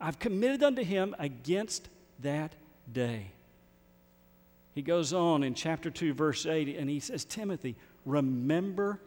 I've 0.01 0.19
committed 0.19 0.63
unto 0.63 0.83
him 0.83 1.15
against 1.19 1.89
that 2.21 2.55
day. 2.91 3.27
He 4.75 4.83
goes 4.83 5.13
on 5.13 5.43
in 5.43 5.55
chapter 5.55 5.91
2, 5.91 6.15
verse 6.15 6.47
8, 6.47 6.77
and 6.77 6.89
he 6.89 7.01
says, 7.01 7.25
Timothy, 7.25 7.77
remember 8.07 9.01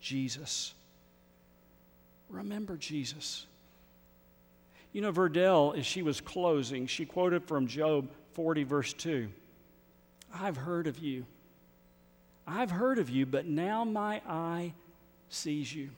Jesus. 0.00 0.74
Remember 2.28 2.76
Jesus. 2.76 3.46
You 4.92 5.02
know, 5.02 5.12
Verdell, 5.12 5.76
as 5.78 5.86
she 5.86 6.02
was 6.02 6.20
closing, 6.20 6.86
she 6.86 7.04
quoted 7.04 7.44
from 7.44 7.66
Job 7.66 8.10
40, 8.32 8.64
verse 8.64 8.92
2 8.94 9.28
I've 10.34 10.56
heard 10.56 10.86
of 10.86 10.98
you. 10.98 11.26
I've 12.46 12.70
heard 12.70 12.98
of 12.98 13.08
you, 13.08 13.26
but 13.26 13.46
now 13.46 13.84
my 13.84 14.20
eye 14.28 14.72
sees 15.28 15.74
you. 15.74 15.90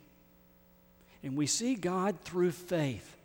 And 1.22 1.36
we 1.36 1.46
see 1.46 1.74
God 1.74 2.20
through 2.20 2.52
faith. 2.52 3.16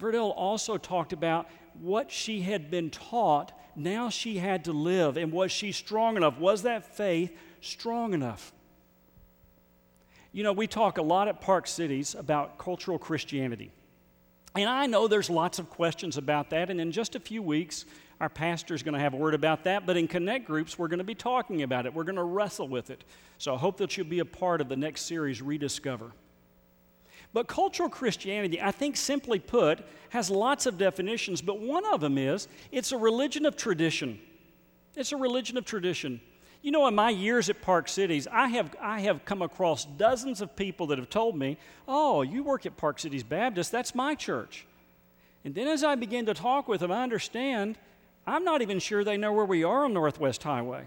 Verdell 0.00 0.32
also 0.34 0.78
talked 0.78 1.12
about 1.12 1.48
what 1.80 2.10
she 2.10 2.40
had 2.40 2.70
been 2.70 2.90
taught, 2.90 3.52
now 3.76 4.08
she 4.08 4.38
had 4.38 4.64
to 4.64 4.72
live. 4.72 5.16
And 5.16 5.32
was 5.32 5.52
she 5.52 5.72
strong 5.72 6.16
enough? 6.16 6.38
Was 6.38 6.62
that 6.62 6.96
faith 6.96 7.36
strong 7.60 8.14
enough? 8.14 8.52
You 10.32 10.42
know, 10.42 10.52
we 10.52 10.66
talk 10.66 10.98
a 10.98 11.02
lot 11.02 11.28
at 11.28 11.40
Park 11.40 11.66
Cities 11.66 12.14
about 12.14 12.58
cultural 12.58 12.98
Christianity. 12.98 13.70
And 14.54 14.68
I 14.68 14.86
know 14.86 15.08
there's 15.08 15.30
lots 15.30 15.58
of 15.58 15.70
questions 15.70 16.16
about 16.16 16.50
that, 16.50 16.70
and 16.70 16.80
in 16.80 16.90
just 16.90 17.14
a 17.14 17.20
few 17.20 17.42
weeks, 17.42 17.84
our 18.20 18.28
pastor 18.28 18.74
is 18.74 18.82
going 18.82 18.94
to 18.94 19.00
have 19.00 19.14
a 19.14 19.16
word 19.16 19.34
about 19.34 19.64
that. 19.64 19.86
But 19.86 19.96
in 19.96 20.08
Connect 20.08 20.44
groups, 20.44 20.78
we're 20.78 20.88
going 20.88 20.98
to 20.98 21.04
be 21.04 21.14
talking 21.14 21.62
about 21.62 21.86
it. 21.86 21.94
We're 21.94 22.04
going 22.04 22.16
to 22.16 22.24
wrestle 22.24 22.68
with 22.68 22.90
it. 22.90 23.04
So 23.38 23.54
I 23.54 23.58
hope 23.58 23.76
that 23.78 23.96
you'll 23.96 24.06
be 24.06 24.18
a 24.18 24.24
part 24.24 24.60
of 24.60 24.68
the 24.68 24.76
next 24.76 25.02
series, 25.02 25.40
Rediscover. 25.40 26.10
But 27.32 27.46
cultural 27.46 27.88
Christianity, 27.88 28.60
I 28.60 28.70
think 28.70 28.96
simply 28.96 29.38
put, 29.38 29.80
has 30.08 30.30
lots 30.30 30.66
of 30.66 30.78
definitions, 30.78 31.42
but 31.42 31.60
one 31.60 31.84
of 31.86 32.00
them 32.00 32.16
is 32.16 32.48
it's 32.72 32.92
a 32.92 32.96
religion 32.96 33.44
of 33.44 33.56
tradition. 33.56 34.18
It's 34.96 35.12
a 35.12 35.16
religion 35.16 35.56
of 35.56 35.64
tradition. 35.64 36.20
You 36.62 36.72
know, 36.72 36.86
in 36.88 36.94
my 36.94 37.10
years 37.10 37.48
at 37.50 37.62
Park 37.62 37.88
Cities, 37.88 38.26
I 38.32 38.48
have, 38.48 38.74
I 38.80 39.00
have 39.00 39.24
come 39.24 39.42
across 39.42 39.84
dozens 39.84 40.40
of 40.40 40.56
people 40.56 40.88
that 40.88 40.98
have 40.98 41.10
told 41.10 41.36
me, 41.36 41.58
Oh, 41.86 42.22
you 42.22 42.42
work 42.42 42.66
at 42.66 42.76
Park 42.76 42.98
Cities 42.98 43.22
Baptist, 43.22 43.70
that's 43.70 43.94
my 43.94 44.14
church. 44.14 44.66
And 45.44 45.54
then 45.54 45.68
as 45.68 45.84
I 45.84 45.94
begin 45.94 46.26
to 46.26 46.34
talk 46.34 46.66
with 46.66 46.80
them, 46.80 46.90
I 46.90 47.02
understand 47.02 47.78
I'm 48.28 48.44
not 48.44 48.60
even 48.60 48.78
sure 48.78 49.04
they 49.04 49.16
know 49.16 49.32
where 49.32 49.46
we 49.46 49.64
are 49.64 49.84
on 49.84 49.94
Northwest 49.94 50.42
Highway. 50.42 50.86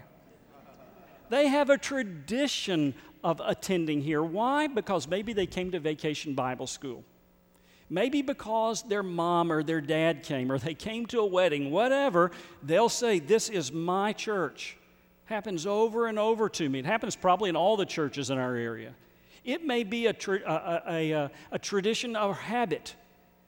They 1.28 1.48
have 1.48 1.70
a 1.70 1.78
tradition 1.78 2.94
of 3.24 3.40
attending 3.44 4.00
here. 4.00 4.22
Why? 4.22 4.68
Because 4.68 5.08
maybe 5.08 5.32
they 5.32 5.46
came 5.46 5.72
to 5.72 5.80
vacation 5.80 6.34
Bible 6.34 6.66
school. 6.66 7.04
Maybe 7.90 8.22
because 8.22 8.82
their 8.84 9.02
mom 9.02 9.50
or 9.50 9.62
their 9.62 9.80
dad 9.80 10.22
came, 10.22 10.52
or 10.52 10.58
they 10.58 10.74
came 10.74 11.04
to 11.06 11.20
a 11.20 11.26
wedding, 11.26 11.70
whatever, 11.70 12.30
they'll 12.62 12.88
say, 12.88 13.18
This 13.18 13.48
is 13.48 13.72
my 13.72 14.12
church. 14.12 14.76
Happens 15.24 15.66
over 15.66 16.06
and 16.06 16.18
over 16.18 16.48
to 16.48 16.68
me. 16.68 16.78
It 16.78 16.86
happens 16.86 17.16
probably 17.16 17.48
in 17.48 17.56
all 17.56 17.76
the 17.76 17.86
churches 17.86 18.30
in 18.30 18.38
our 18.38 18.54
area. 18.54 18.94
It 19.44 19.66
may 19.66 19.82
be 19.82 20.06
a, 20.06 20.12
tra- 20.12 20.40
a, 20.46 21.12
a, 21.12 21.30
a 21.52 21.58
tradition 21.58 22.16
or 22.16 22.34
habit 22.34 22.94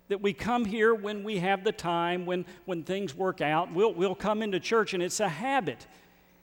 that 0.08 0.20
we 0.20 0.32
come 0.32 0.64
here 0.64 0.94
when 0.94 1.24
we 1.24 1.38
have 1.38 1.64
the 1.64 1.72
time, 1.72 2.26
when, 2.26 2.44
when 2.66 2.82
things 2.82 3.14
work 3.14 3.40
out. 3.40 3.72
We'll, 3.72 3.94
we'll 3.94 4.14
come 4.14 4.42
into 4.42 4.60
church, 4.60 4.94
and 4.94 5.02
it's 5.02 5.20
a 5.20 5.28
habit. 5.28 5.86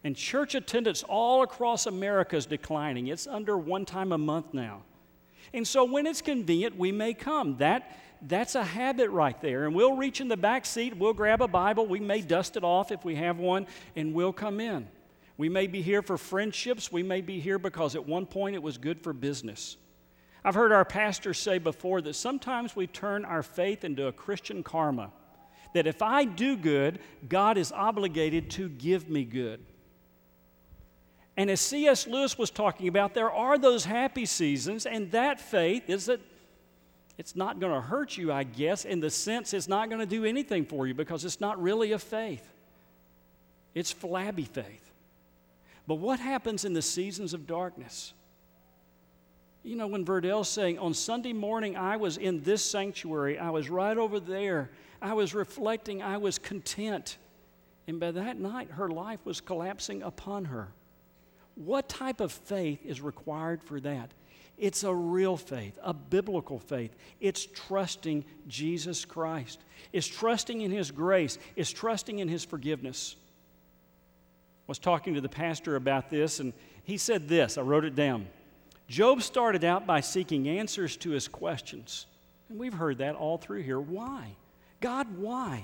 And 0.04 0.16
church 0.16 0.56
attendance 0.56 1.04
all 1.04 1.44
across 1.44 1.86
America 1.86 2.36
is 2.36 2.48
declining. 2.48 3.08
It's 3.08 3.28
under 3.28 3.58
one 3.58 3.86
time 3.86 4.12
a 4.12 4.18
month 4.18 4.54
now. 4.54 4.82
And 5.54 5.68
so 5.68 5.84
when 5.84 6.08
it's 6.08 6.22
convenient, 6.22 6.78
we 6.78 6.92
may 6.92 7.14
come. 7.14 7.58
That, 7.58 7.98
that's 8.22 8.56
a 8.56 8.64
habit 8.64 9.10
right 9.10 9.40
there. 9.42 9.66
And 9.66 9.76
we'll 9.76 9.96
reach 9.96 10.22
in 10.22 10.28
the 10.28 10.38
back 10.38 10.66
seat, 10.66 10.98
we'll 10.98 11.14
grab 11.14 11.42
a 11.42 11.48
Bible, 11.48 11.86
we 11.86 12.00
may 12.00 12.22
dust 12.22 12.58
it 12.58 12.64
off 12.64 12.92
if 12.92 13.04
we 13.04 13.16
have 13.16 13.38
one, 13.38 13.68
and 13.96 14.14
we'll 14.14 14.34
come 14.34 14.60
in. 14.60 14.88
We 15.38 15.50
may 15.50 15.68
be 15.68 15.82
here 15.82 16.02
for 16.02 16.18
friendships, 16.18 16.92
we 16.92 17.04
may 17.04 17.22
be 17.22 17.40
here 17.40 17.60
because 17.60 17.96
at 17.96 18.06
one 18.06 18.26
point 18.26 18.56
it 18.56 18.64
was 18.64 18.78
good 18.78 19.02
for 19.02 19.14
business. 19.14 19.78
I've 20.44 20.56
heard 20.56 20.72
our 20.72 20.86
pastors 20.86 21.38
say 21.38 21.60
before 21.60 22.02
that 22.02 22.16
sometimes 22.16 22.76
we 22.76 22.88
turn 22.88 23.26
our 23.26 23.44
faith 23.44 23.84
into 23.84 24.08
a 24.08 24.12
Christian 24.12 24.64
karma. 24.64 25.12
That 25.74 25.88
if 25.88 26.02
I 26.02 26.26
do 26.26 26.58
good, 26.58 27.00
God 27.30 27.58
is 27.58 27.72
obligated 27.72 28.50
to 28.52 28.68
give 28.68 29.10
me 29.10 29.24
good. 29.24 29.64
And 31.38 31.50
as 31.50 31.62
C.S. 31.62 32.08
Lewis 32.08 32.38
was 32.38 32.50
talking 32.50 32.88
about, 32.88 33.14
there 33.14 33.32
are 33.32 33.58
those 33.58 33.86
happy 33.86 34.26
seasons, 34.26 34.86
and 34.86 35.12
that 35.12 35.40
faith 35.40 35.90
is 35.90 36.08
that 36.08 36.20
it's 37.18 37.36
not 37.36 37.60
going 37.60 37.74
to 37.74 37.82
hurt 37.82 38.18
you, 38.18 38.34
I 38.34 38.44
guess, 38.44 38.84
in 38.84 39.00
the 39.00 39.10
sense 39.10 39.54
it's 39.54 39.68
not 39.68 39.90
going 39.90 40.00
to 40.00 40.06
do 40.06 40.26
anything 40.26 40.66
for 40.66 40.88
you 40.88 40.94
because 40.94 41.24
it's 41.24 41.40
not 41.40 41.62
really 41.62 41.92
a 41.92 42.00
faith. 42.00 42.46
It's 43.74 43.92
flabby 43.92 44.46
faith. 44.46 44.92
But 45.88 45.96
what 45.96 46.20
happens 46.20 46.66
in 46.66 46.74
the 46.74 46.82
seasons 46.82 47.34
of 47.34 47.48
darkness? 47.48 48.14
You 49.64 49.76
know, 49.76 49.88
when 49.88 50.04
Verdell's 50.04 50.50
saying, 50.50 50.80
on 50.80 50.94
Sunday 50.94 51.34
morning, 51.34 51.78
I 51.78 51.98
was 51.98 52.18
in 52.18 52.42
this 52.42 52.66
sanctuary, 52.66 53.38
I 53.38 53.52
was 53.52 53.70
right 53.70 53.96
over 53.96 54.20
there, 54.20 54.72
I 55.02 55.14
was 55.14 55.36
reflecting, 55.36 56.02
I 56.02 56.18
was 56.18 56.40
content. 56.40 57.18
And 57.88 58.00
by 58.00 58.12
that 58.12 58.40
night, 58.40 58.72
her 58.72 58.90
life 58.90 59.20
was 59.24 59.40
collapsing 59.40 60.02
upon 60.02 60.46
her. 60.46 60.70
What 61.56 61.90
type 61.90 62.22
of 62.22 62.32
faith 62.32 62.80
is 62.86 63.02
required 63.02 63.62
for 63.64 63.80
that? 63.82 64.12
It's 64.58 64.84
a 64.84 64.94
real 64.94 65.38
faith, 65.38 65.78
a 65.84 65.94
biblical 65.94 66.60
faith. 66.60 66.96
It's 67.20 67.46
trusting 67.46 68.26
Jesus 68.48 69.06
Christ. 69.06 69.60
It's 69.92 70.08
trusting 70.08 70.62
in 70.62 70.72
His 70.72 70.92
grace. 70.92 71.38
It's 71.56 71.72
trusting 71.72 72.20
in 72.20 72.28
His 72.28 72.46
forgiveness. 72.46 73.16
I 74.68 74.72
was 74.72 74.80
talking 74.80 75.16
to 75.16 75.22
the 75.22 75.30
pastor 75.30 75.76
about 75.76 76.10
this, 76.10 76.40
and 76.40 76.54
he 76.84 76.98
said 76.98 77.28
this. 77.28 77.58
I 77.58 77.62
wrote 77.62 77.86
it 77.86 77.96
down. 77.96 78.28
Job 78.92 79.22
started 79.22 79.64
out 79.64 79.88
by 79.88 80.02
seeking 80.02 80.50
answers 80.50 80.98
to 80.98 81.12
his 81.12 81.30
questions. 81.30 82.08
And 82.50 82.60
we've 82.60 82.74
heard 82.74 82.98
that 82.98 83.16
all 83.16 83.38
through 83.38 83.62
here. 83.62 83.80
Why? 83.80 84.36
God, 84.82 85.08
why? 85.18 85.64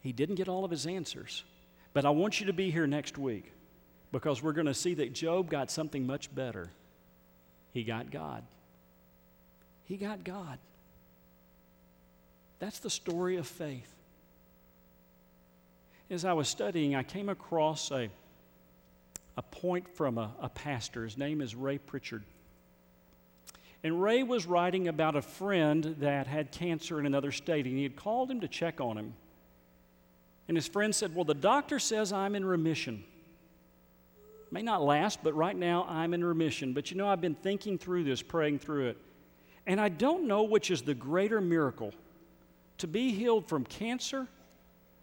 He 0.00 0.12
didn't 0.12 0.36
get 0.36 0.48
all 0.48 0.64
of 0.64 0.70
his 0.70 0.86
answers. 0.86 1.42
But 1.92 2.04
I 2.04 2.10
want 2.10 2.38
you 2.38 2.46
to 2.46 2.52
be 2.52 2.70
here 2.70 2.86
next 2.86 3.18
week 3.18 3.52
because 4.12 4.40
we're 4.40 4.52
going 4.52 4.68
to 4.68 4.74
see 4.74 4.94
that 4.94 5.12
Job 5.12 5.50
got 5.50 5.72
something 5.72 6.06
much 6.06 6.32
better. 6.32 6.70
He 7.72 7.82
got 7.82 8.12
God. 8.12 8.44
He 9.86 9.96
got 9.96 10.22
God. 10.22 10.58
That's 12.60 12.78
the 12.78 12.90
story 12.90 13.38
of 13.38 13.46
faith. 13.48 13.92
As 16.10 16.24
I 16.24 16.32
was 16.34 16.46
studying, 16.46 16.94
I 16.94 17.02
came 17.02 17.28
across 17.28 17.90
a, 17.90 18.08
a 19.36 19.42
point 19.42 19.88
from 19.88 20.18
a, 20.18 20.34
a 20.40 20.48
pastor. 20.48 21.04
His 21.04 21.18
name 21.18 21.40
is 21.40 21.54
Ray 21.54 21.78
Pritchard. 21.78 22.24
And 23.82 24.02
Ray 24.02 24.22
was 24.22 24.46
writing 24.46 24.88
about 24.88 25.14
a 25.14 25.22
friend 25.22 25.96
that 26.00 26.26
had 26.26 26.50
cancer 26.50 26.98
in 26.98 27.06
another 27.06 27.30
state, 27.30 27.66
and 27.66 27.76
he 27.76 27.82
had 27.82 27.96
called 27.96 28.30
him 28.30 28.40
to 28.40 28.48
check 28.48 28.80
on 28.80 28.96
him. 28.96 29.14
And 30.48 30.56
his 30.56 30.66
friend 30.66 30.94
said, 30.94 31.14
Well, 31.14 31.24
the 31.24 31.34
doctor 31.34 31.78
says 31.78 32.12
I'm 32.12 32.34
in 32.34 32.44
remission. 32.44 33.04
may 34.50 34.62
not 34.62 34.82
last, 34.82 35.22
but 35.22 35.34
right 35.34 35.56
now 35.56 35.86
I'm 35.88 36.14
in 36.14 36.24
remission. 36.24 36.72
But 36.72 36.90
you 36.90 36.96
know, 36.96 37.08
I've 37.08 37.20
been 37.20 37.34
thinking 37.34 37.78
through 37.78 38.04
this, 38.04 38.22
praying 38.22 38.60
through 38.60 38.88
it. 38.88 38.98
And 39.66 39.80
I 39.80 39.88
don't 39.88 40.26
know 40.26 40.44
which 40.44 40.70
is 40.70 40.82
the 40.82 40.94
greater 40.94 41.40
miracle 41.40 41.92
to 42.78 42.86
be 42.86 43.12
healed 43.12 43.48
from 43.48 43.64
cancer 43.64 44.28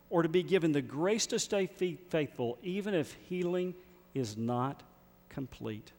or 0.09 0.23
to 0.23 0.29
be 0.29 0.43
given 0.43 0.71
the 0.71 0.81
grace 0.81 1.25
to 1.27 1.39
stay 1.39 1.65
faithful, 2.09 2.57
even 2.63 2.93
if 2.93 3.13
healing 3.27 3.73
is 4.13 4.37
not 4.37 4.83
complete. 5.29 5.91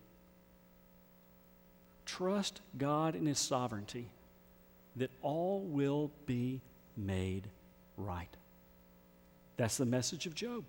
Trust 2.07 2.61
God 2.77 3.15
in 3.15 3.27
His 3.27 3.39
sovereignty 3.39 4.09
that 4.97 5.11
all 5.23 5.61
will 5.61 6.11
be 6.27 6.61
made 6.97 7.49
right. 7.97 8.29
That's 9.57 9.77
the 9.77 9.87
message 9.87 10.27
of 10.27 10.35
Job. 10.35 10.65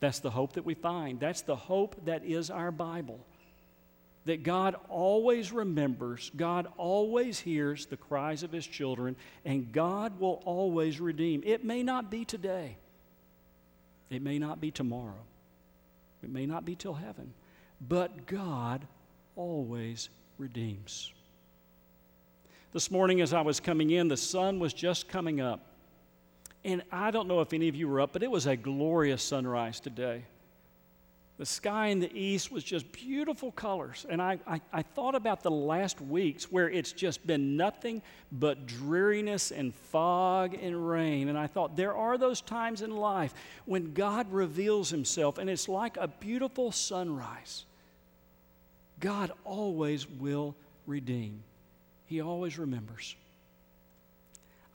That's 0.00 0.20
the 0.20 0.30
hope 0.30 0.54
that 0.54 0.64
we 0.64 0.74
find. 0.74 1.18
That's 1.18 1.42
the 1.42 1.56
hope 1.56 1.96
that 2.04 2.24
is 2.24 2.50
our 2.50 2.70
Bible. 2.70 3.18
That 4.26 4.42
God 4.42 4.76
always 4.88 5.52
remembers, 5.52 6.30
God 6.34 6.66
always 6.76 7.40
hears 7.40 7.86
the 7.86 7.96
cries 7.96 8.42
of 8.42 8.52
His 8.52 8.66
children, 8.66 9.16
and 9.44 9.72
God 9.72 10.18
will 10.18 10.42
always 10.44 11.00
redeem. 11.00 11.42
It 11.44 11.64
may 11.64 11.82
not 11.82 12.10
be 12.10 12.24
today, 12.24 12.76
it 14.10 14.22
may 14.22 14.38
not 14.38 14.60
be 14.60 14.70
tomorrow, 14.70 15.24
it 16.24 16.30
may 16.32 16.46
not 16.46 16.64
be 16.64 16.74
till 16.74 16.94
heaven, 16.94 17.32
but 17.80 18.26
God 18.26 18.86
always 19.36 20.08
redeems. 20.38 21.12
This 22.72 22.90
morning, 22.90 23.20
as 23.20 23.32
I 23.32 23.40
was 23.40 23.60
coming 23.60 23.90
in, 23.90 24.08
the 24.08 24.16
sun 24.16 24.58
was 24.58 24.72
just 24.72 25.08
coming 25.08 25.40
up. 25.40 25.60
And 26.64 26.82
I 26.90 27.10
don't 27.10 27.28
know 27.28 27.40
if 27.40 27.52
any 27.52 27.68
of 27.68 27.76
you 27.76 27.86
were 27.86 28.00
up, 28.00 28.12
but 28.12 28.22
it 28.22 28.30
was 28.30 28.46
a 28.46 28.56
glorious 28.56 29.22
sunrise 29.22 29.78
today. 29.78 30.24
The 31.36 31.46
sky 31.46 31.88
in 31.88 31.98
the 31.98 32.16
east 32.16 32.52
was 32.52 32.62
just 32.62 32.90
beautiful 32.92 33.50
colors. 33.50 34.06
And 34.08 34.22
I, 34.22 34.38
I, 34.46 34.60
I, 34.72 34.82
thought 34.82 35.16
about 35.16 35.42
the 35.42 35.50
last 35.50 36.00
weeks 36.00 36.44
where 36.44 36.70
it's 36.70 36.92
just 36.92 37.26
been 37.26 37.56
nothing 37.56 38.02
but 38.30 38.66
dreariness 38.66 39.50
and 39.50 39.74
fog 39.74 40.54
and 40.54 40.88
rain. 40.88 41.28
And 41.28 41.36
I 41.36 41.48
thought, 41.48 41.74
there 41.74 41.96
are 41.96 42.16
those 42.18 42.40
times 42.40 42.82
in 42.82 42.92
life 42.92 43.34
when 43.64 43.94
God 43.94 44.32
reveals 44.32 44.90
himself, 44.90 45.38
and 45.38 45.50
it's 45.50 45.68
like 45.68 45.96
a 45.96 46.06
beautiful 46.06 46.70
sunrise. 46.70 47.64
God 49.00 49.32
always 49.44 50.08
will 50.08 50.54
redeem, 50.86 51.42
He 52.06 52.20
always 52.20 52.58
remembers. 52.58 53.16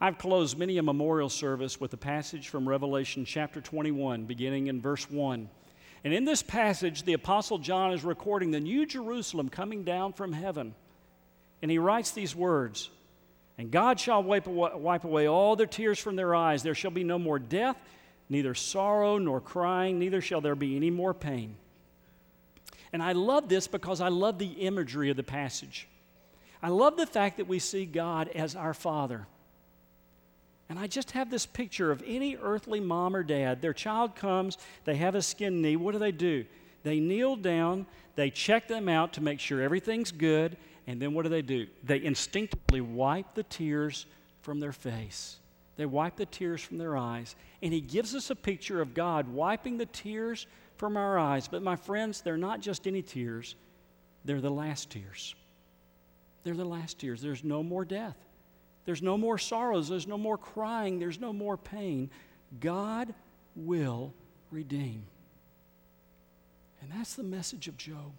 I've 0.02 0.18
closed 0.18 0.58
many 0.58 0.78
a 0.78 0.84
memorial 0.84 1.30
service 1.30 1.80
with 1.80 1.94
a 1.94 1.98
passage 1.98 2.50
from 2.50 2.68
Revelation 2.68 3.26
chapter 3.26 3.60
21, 3.62 4.26
beginning 4.26 4.68
in 4.68 4.82
verse 4.82 5.10
1. 5.10 5.50
And 6.04 6.14
in 6.14 6.26
this 6.26 6.42
passage, 6.42 7.04
the 7.04 7.14
Apostle 7.14 7.58
John 7.58 7.94
is 7.94 8.04
recording 8.04 8.52
the 8.52 8.60
new 8.60 8.86
Jerusalem 8.86 9.50
coming 9.50 9.84
down 9.84 10.14
from 10.14 10.32
heaven. 10.32 10.74
And 11.62 11.70
he 11.70 11.78
writes 11.78 12.12
these 12.12 12.36
words 12.36 12.90
And 13.58 13.72
God 13.72 14.00
shall 14.00 14.24
wipe 14.24 14.48
away, 14.48 14.72
wipe 14.76 15.04
away 15.04 15.28
all 15.28 15.56
their 15.56 15.68
tears 15.68 16.00
from 16.00 16.16
their 16.16 16.34
eyes. 16.34 16.64
There 16.64 16.76
shall 16.76 16.92
be 16.92 17.04
no 17.04 17.20
more 17.20 17.40
death, 17.40 17.78
neither 18.30 18.56
sorrow 18.56 19.18
nor 19.18 19.42
crying, 19.42 20.00
neither 20.00 20.22
shall 20.22 20.42
there 20.42 20.56
be 20.56 20.76
any 20.76 20.90
more 20.90 21.14
pain. 21.14 21.56
And 22.92 23.04
I 23.04 23.12
love 23.12 23.50
this 23.50 23.68
because 23.68 24.02
I 24.02 24.08
love 24.08 24.40
the 24.40 24.48
imagery 24.48 25.10
of 25.10 25.18
the 25.18 25.24
passage. 25.24 25.88
I 26.62 26.70
love 26.70 26.98
the 26.98 27.06
fact 27.06 27.38
that 27.38 27.48
we 27.48 27.60
see 27.60 27.86
God 27.86 28.30
as 28.30 28.56
our 28.56 28.74
Father. 28.74 29.28
And 30.70 30.78
I 30.78 30.86
just 30.86 31.12
have 31.12 31.32
this 31.32 31.48
picture 31.48 31.92
of 31.92 32.04
any 32.06 32.38
earthly 32.38 32.80
mom 32.80 33.16
or 33.16 33.24
dad. 33.24 33.62
Their 33.62 33.74
child 33.74 34.16
comes, 34.16 34.58
they 34.86 34.96
have 34.98 35.16
a 35.16 35.22
skin 35.22 35.62
knee. 35.62 35.76
What 35.76 35.94
do 35.94 36.00
they 36.00 36.12
do? 36.12 36.46
They 36.84 37.00
kneel 37.00 37.36
down, 37.36 37.88
they 38.16 38.30
check 38.30 38.68
them 38.68 38.88
out 38.88 39.14
to 39.14 39.22
make 39.22 39.40
sure 39.40 39.62
everything's 39.62 40.12
good, 40.12 40.56
and 40.88 41.02
then 41.02 41.14
what 41.14 41.24
do 41.24 41.30
they 41.30 41.42
do? 41.42 41.68
They 41.84 42.04
instinctively 42.04 42.82
wipe 42.82 43.34
the 43.34 43.44
tears 43.44 44.06
from 44.42 44.60
their 44.60 44.72
face. 44.72 45.38
They 45.76 45.86
wipe 45.86 46.18
the 46.18 46.26
tears 46.26 46.62
from 46.62 46.78
their 46.78 46.98
eyes. 46.98 47.36
And 47.62 47.74
he 47.74 47.82
gives 47.82 48.14
us 48.14 48.30
a 48.30 48.36
picture 48.36 48.82
of 48.82 48.94
God 48.94 49.28
wiping 49.28 49.78
the 49.78 49.86
tears 49.86 50.46
from 50.78 50.98
our 50.98 51.18
eyes. 51.18 51.48
But 51.48 51.64
my 51.64 51.76
friends, 51.76 52.22
they're 52.22 52.38
not 52.38 52.62
just 52.62 52.86
any 52.88 53.02
tears, 53.02 53.56
they're 54.26 54.42
the 54.42 54.50
last 54.50 54.90
tears. 54.90 55.36
They're 56.44 56.54
the 56.54 56.66
last 56.66 57.00
tears. 57.00 57.22
There's 57.22 57.44
no 57.44 57.64
more 57.64 57.86
death. 57.86 58.18
There's 58.90 59.04
no 59.04 59.20
more 59.20 59.38
sorrows. 59.38 59.88
There's 59.88 60.08
no 60.08 60.18
more 60.18 60.36
crying. 60.36 60.98
There's 60.98 61.20
no 61.20 61.32
more 61.32 61.58
pain. 61.58 62.10
God 62.60 63.14
will 63.56 64.16
redeem. 64.50 65.04
And 66.82 66.92
that's 66.92 67.14
the 67.14 67.22
message 67.22 67.68
of 67.68 67.78
Job. 67.78 68.12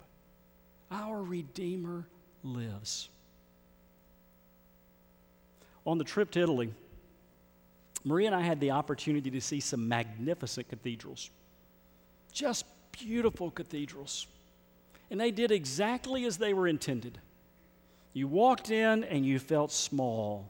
Our 0.89 1.21
Redeemer 1.21 2.07
lives. 2.41 3.09
On 5.85 5.97
the 5.97 6.05
trip 6.05 6.31
to 6.31 6.39
Italy, 6.39 6.73
Maria 8.05 8.27
and 8.27 8.35
I 8.37 8.41
had 8.41 8.61
the 8.61 8.71
opportunity 8.71 9.29
to 9.29 9.41
see 9.41 9.59
some 9.59 9.89
magnificent 9.89 10.69
cathedrals. 10.69 11.31
Just 12.31 12.63
beautiful 12.93 13.51
cathedrals. 13.51 14.25
And 15.09 15.19
they 15.19 15.31
did 15.31 15.51
exactly 15.51 16.23
as 16.23 16.37
they 16.37 16.53
were 16.53 16.69
intended. 16.69 17.19
You 18.13 18.29
walked 18.29 18.71
in 18.71 19.03
and 19.03 19.25
you 19.25 19.37
felt 19.37 19.73
small 19.73 20.49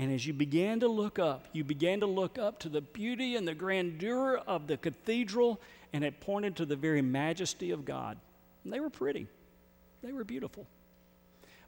and 0.00 0.10
as 0.10 0.26
you 0.26 0.32
began 0.32 0.80
to 0.80 0.88
look 0.88 1.18
up, 1.18 1.46
you 1.52 1.62
began 1.62 2.00
to 2.00 2.06
look 2.06 2.38
up 2.38 2.60
to 2.60 2.70
the 2.70 2.80
beauty 2.80 3.36
and 3.36 3.46
the 3.46 3.54
grandeur 3.54 4.40
of 4.46 4.66
the 4.66 4.78
cathedral, 4.78 5.60
and 5.92 6.02
it 6.02 6.20
pointed 6.20 6.56
to 6.56 6.64
the 6.64 6.74
very 6.74 7.02
majesty 7.02 7.70
of 7.70 7.84
God. 7.84 8.16
And 8.64 8.72
they 8.72 8.80
were 8.80 8.88
pretty, 8.88 9.26
they 10.02 10.12
were 10.12 10.24
beautiful. 10.24 10.66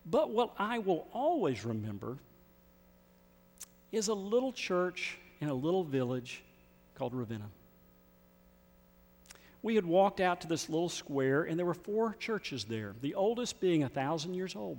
But 0.07 0.31
what 0.31 0.55
I 0.59 0.79
will 0.79 1.07
always 1.13 1.63
remember 1.67 2.17
is 3.93 4.09
a 4.09 4.15
little 4.15 4.51
church 4.51 5.19
in 5.43 5.51
a 5.51 5.55
little 5.55 5.85
village 5.85 6.43
called 6.95 7.13
Ravenna. 7.13 7.51
We 9.61 9.75
had 9.75 9.85
walked 9.85 10.21
out 10.21 10.41
to 10.41 10.49
this 10.49 10.71
little 10.71 10.89
square, 10.89 11.43
and 11.43 11.59
there 11.59 11.67
were 11.67 11.75
four 11.75 12.17
churches 12.19 12.65
there, 12.65 12.95
the 13.03 13.15
oldest 13.15 13.61
being 13.61 13.83
a 13.83 13.91
thousand 13.91 14.33
years 14.33 14.57
old. 14.57 14.79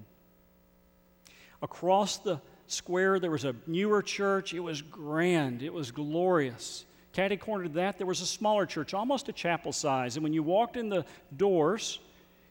Across 1.62 2.18
the 2.18 2.42
square, 2.68 3.20
there 3.20 3.32
was 3.32 3.46
a 3.46 3.56
newer 3.68 4.02
church. 4.02 4.54
It 4.54 4.60
was 4.60 4.82
grand, 4.82 5.62
it 5.62 5.74
was 5.74 5.92
glorious. 5.92 6.86
Catty 7.14 7.38
corner 7.38 7.66
to 7.66 7.70
that, 7.70 7.98
there 7.98 8.08
was 8.08 8.22
a 8.22 8.26
smaller 8.26 8.66
church, 8.66 8.94
almost 8.94 9.30
a 9.30 9.34
chapel 9.34 9.72
size. 9.72 10.16
And 10.16 10.24
when 10.24 10.34
you 10.34 10.42
walked 10.42 10.78
in 10.78 10.90
the 10.90 11.06
doors, 11.38 12.00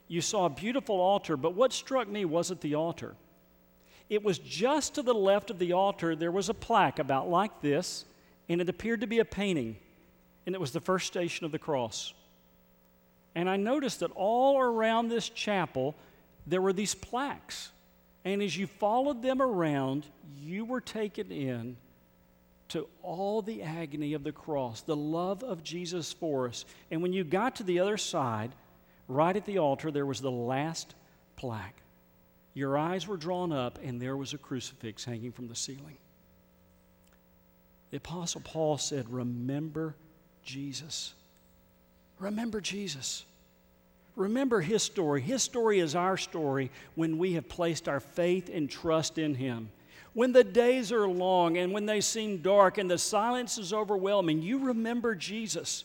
you 0.07 0.21
saw 0.21 0.47
a 0.47 0.51
beautiful 0.51 1.01
altar. 1.01 1.37
But 1.37 1.55
what 1.55 1.73
struck 1.73 2.09
me 2.09 2.25
wasn't 2.25 2.61
the 2.61 2.77
altar. 2.77 3.17
It 4.09 4.23
was 4.23 4.39
just 4.39 4.95
to 4.97 5.03
the 5.03 5.15
left 5.15 5.51
of 5.51 5.59
the 5.59 5.73
altar, 5.73 6.15
there 6.15 6.31
was 6.31 6.49
a 6.49 6.55
plaque 6.55 6.99
about 6.99 7.29
like 7.29 7.61
this, 7.61 8.05
and 8.49 8.61
it 8.61 8.69
appeared 8.69 9.01
to 9.01 9.07
be 9.07 9.21
a 9.21 9.25
painting. 9.25 9.77
And 10.45 10.55
it 10.55 10.61
was 10.61 10.73
the 10.73 10.81
first 10.81 11.07
station 11.07 11.47
of 11.47 11.53
the 11.53 11.59
cross. 11.59 12.13
And 13.35 13.49
I 13.49 13.57
noticed 13.57 14.01
that 14.01 14.11
all 14.15 14.61
around 14.61 15.09
this 15.09 15.29
chapel, 15.29 15.95
there 16.47 16.61
were 16.61 16.73
these 16.73 16.95
plaques. 16.95 17.71
And 18.25 18.43
as 18.43 18.57
you 18.57 18.67
followed 18.67 19.23
them 19.23 19.43
around, 19.43 20.07
you 20.39 20.65
were 20.65 20.81
taken 20.81 21.33
in 21.33 21.77
to 22.69 22.89
all 23.03 23.43
the 23.43 23.63
agony 23.63 24.15
of 24.15 24.25
the 24.25 24.33
cross, 24.33 24.81
the 24.81 24.97
love 24.97 25.43
of 25.43 25.63
Jesus 25.63 26.13
for 26.13 26.49
us. 26.49 26.65
And 26.91 27.03
when 27.03 27.13
you 27.13 27.25
got 27.25 27.57
to 27.57 27.65
the 27.65 27.81
other 27.81 27.99
side, 27.99 28.53
right 29.09 29.37
at 29.37 29.45
the 29.45 29.59
altar, 29.59 29.91
there 29.91 30.07
was 30.07 30.21
the 30.21 30.31
last 30.31 30.95
plaque. 31.37 31.83
Your 32.55 32.79
eyes 32.79 33.07
were 33.07 33.17
drawn 33.17 33.53
up, 33.53 33.79
and 33.83 34.01
there 34.01 34.17
was 34.17 34.33
a 34.33 34.39
crucifix 34.39 35.05
hanging 35.05 35.33
from 35.33 35.49
the 35.49 35.55
ceiling. 35.55 35.97
The 37.91 37.97
Apostle 37.99 38.41
Paul 38.43 38.79
said, 38.79 39.11
Remember 39.11 39.95
Jesus. 40.43 41.15
Remember 42.19 42.61
Jesus. 42.61 43.25
Remember 44.15 44.61
his 44.61 44.83
story. 44.83 45.21
His 45.21 45.43
story 45.43 45.79
is 45.79 45.95
our 45.95 46.17
story 46.17 46.71
when 46.95 47.19
we 47.19 47.33
have 47.35 47.49
placed 47.49 47.89
our 47.89 48.01
faith 48.01 48.51
and 48.53 48.69
trust 48.69 49.19
in 49.19 49.35
him. 49.35 49.71
When 50.15 50.33
the 50.33 50.45
days 50.45 50.93
are 50.93 51.09
long 51.09 51.57
and 51.57 51.73
when 51.73 51.87
they 51.87 52.03
seem 52.03 52.43
dark 52.43 52.77
and 52.77 52.91
the 52.91 52.99
silence 52.99 53.57
is 53.57 53.73
overwhelming, 53.73 54.43
you 54.43 54.67
remember 54.67 55.15
Jesus. 55.15 55.85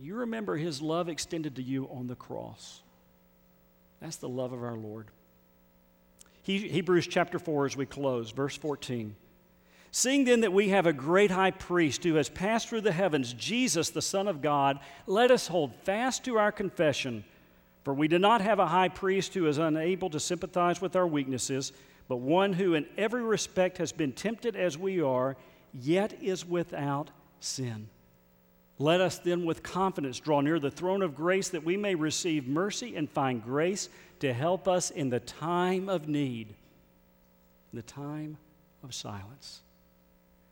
You 0.00 0.14
remember 0.14 0.56
his 0.56 0.80
love 0.80 1.08
extended 1.08 1.56
to 1.56 1.62
you 1.62 1.88
on 1.92 2.06
the 2.06 2.14
cross. 2.14 2.82
That's 4.00 4.16
the 4.16 4.28
love 4.28 4.52
of 4.52 4.62
our 4.62 4.76
Lord. 4.76 5.06
He, 6.42 6.68
Hebrews 6.68 7.08
chapter 7.08 7.40
4, 7.40 7.66
as 7.66 7.76
we 7.76 7.84
close, 7.84 8.30
verse 8.30 8.56
14. 8.56 9.16
Seeing 9.90 10.24
then 10.24 10.40
that 10.40 10.52
we 10.52 10.68
have 10.68 10.86
a 10.86 10.92
great 10.92 11.30
high 11.30 11.50
priest 11.50 12.04
who 12.04 12.16
has 12.16 12.28
passed 12.28 12.68
through 12.68 12.82
the 12.82 12.92
heavens, 12.92 13.32
Jesus, 13.32 13.90
the 13.90 14.02
Son 14.02 14.28
of 14.28 14.42
God, 14.42 14.78
let 15.06 15.30
us 15.30 15.48
hold 15.48 15.74
fast 15.84 16.24
to 16.24 16.36
our 16.38 16.52
confession. 16.52 17.24
For 17.84 17.94
we 17.94 18.06
do 18.06 18.18
not 18.18 18.42
have 18.42 18.58
a 18.58 18.66
high 18.66 18.90
priest 18.90 19.32
who 19.32 19.46
is 19.46 19.56
unable 19.56 20.10
to 20.10 20.20
sympathize 20.20 20.80
with 20.80 20.94
our 20.94 21.06
weaknesses, 21.06 21.72
but 22.06 22.16
one 22.16 22.52
who 22.52 22.74
in 22.74 22.86
every 22.98 23.22
respect 23.22 23.78
has 23.78 23.92
been 23.92 24.12
tempted 24.12 24.56
as 24.56 24.76
we 24.76 25.00
are, 25.00 25.36
yet 25.72 26.22
is 26.22 26.44
without 26.44 27.10
sin. 27.40 27.88
Let 28.78 29.00
us 29.00 29.18
then 29.18 29.44
with 29.44 29.62
confidence 29.62 30.20
draw 30.20 30.40
near 30.40 30.60
the 30.60 30.70
throne 30.70 31.02
of 31.02 31.16
grace 31.16 31.48
that 31.48 31.64
we 31.64 31.76
may 31.76 31.94
receive 31.94 32.46
mercy 32.46 32.94
and 32.94 33.10
find 33.10 33.42
grace 33.42 33.88
to 34.20 34.32
help 34.32 34.68
us 34.68 34.90
in 34.90 35.10
the 35.10 35.20
time 35.20 35.88
of 35.88 36.08
need, 36.08 36.54
the 37.72 37.82
time 37.82 38.36
of 38.84 38.94
silence, 38.94 39.62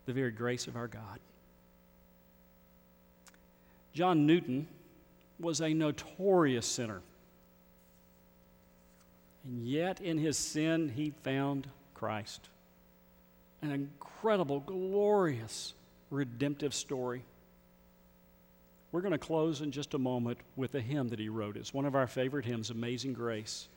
the 0.07 0.13
very 0.13 0.31
grace 0.31 0.67
of 0.67 0.77
our 0.77 0.89
God. 0.89 1.21
John 3.93 4.27
Newton 4.27 4.69
was 5.39 5.61
a 5.61 5.73
notorious 5.73 6.67
sinner. 6.67 7.01
And 9.45 9.67
yet, 9.67 10.01
in 10.01 10.19
his 10.19 10.37
sin, 10.37 10.89
he 10.89 11.13
found 11.23 11.69
Christ. 11.95 12.49
An 13.63 13.71
incredible, 13.71 14.61
glorious, 14.61 15.75
redemptive 16.11 16.75
story. 16.75 17.23
We're 18.93 19.01
going 19.01 19.13
to 19.13 19.19
close 19.19 19.61
in 19.61 19.73
just 19.73 19.95
a 19.95 19.99
moment 19.99 20.39
with 20.57 20.75
a 20.75 20.81
hymn 20.81 21.09
that 21.09 21.19
he 21.19 21.29
wrote. 21.29 21.57
It's 21.57 21.75
one 21.75 21.85
of 21.85 21.95
our 21.95 22.07
favorite 22.07 22.45
hymns, 22.45 22.71
Amazing 22.71 23.15
Grace. 23.15 23.69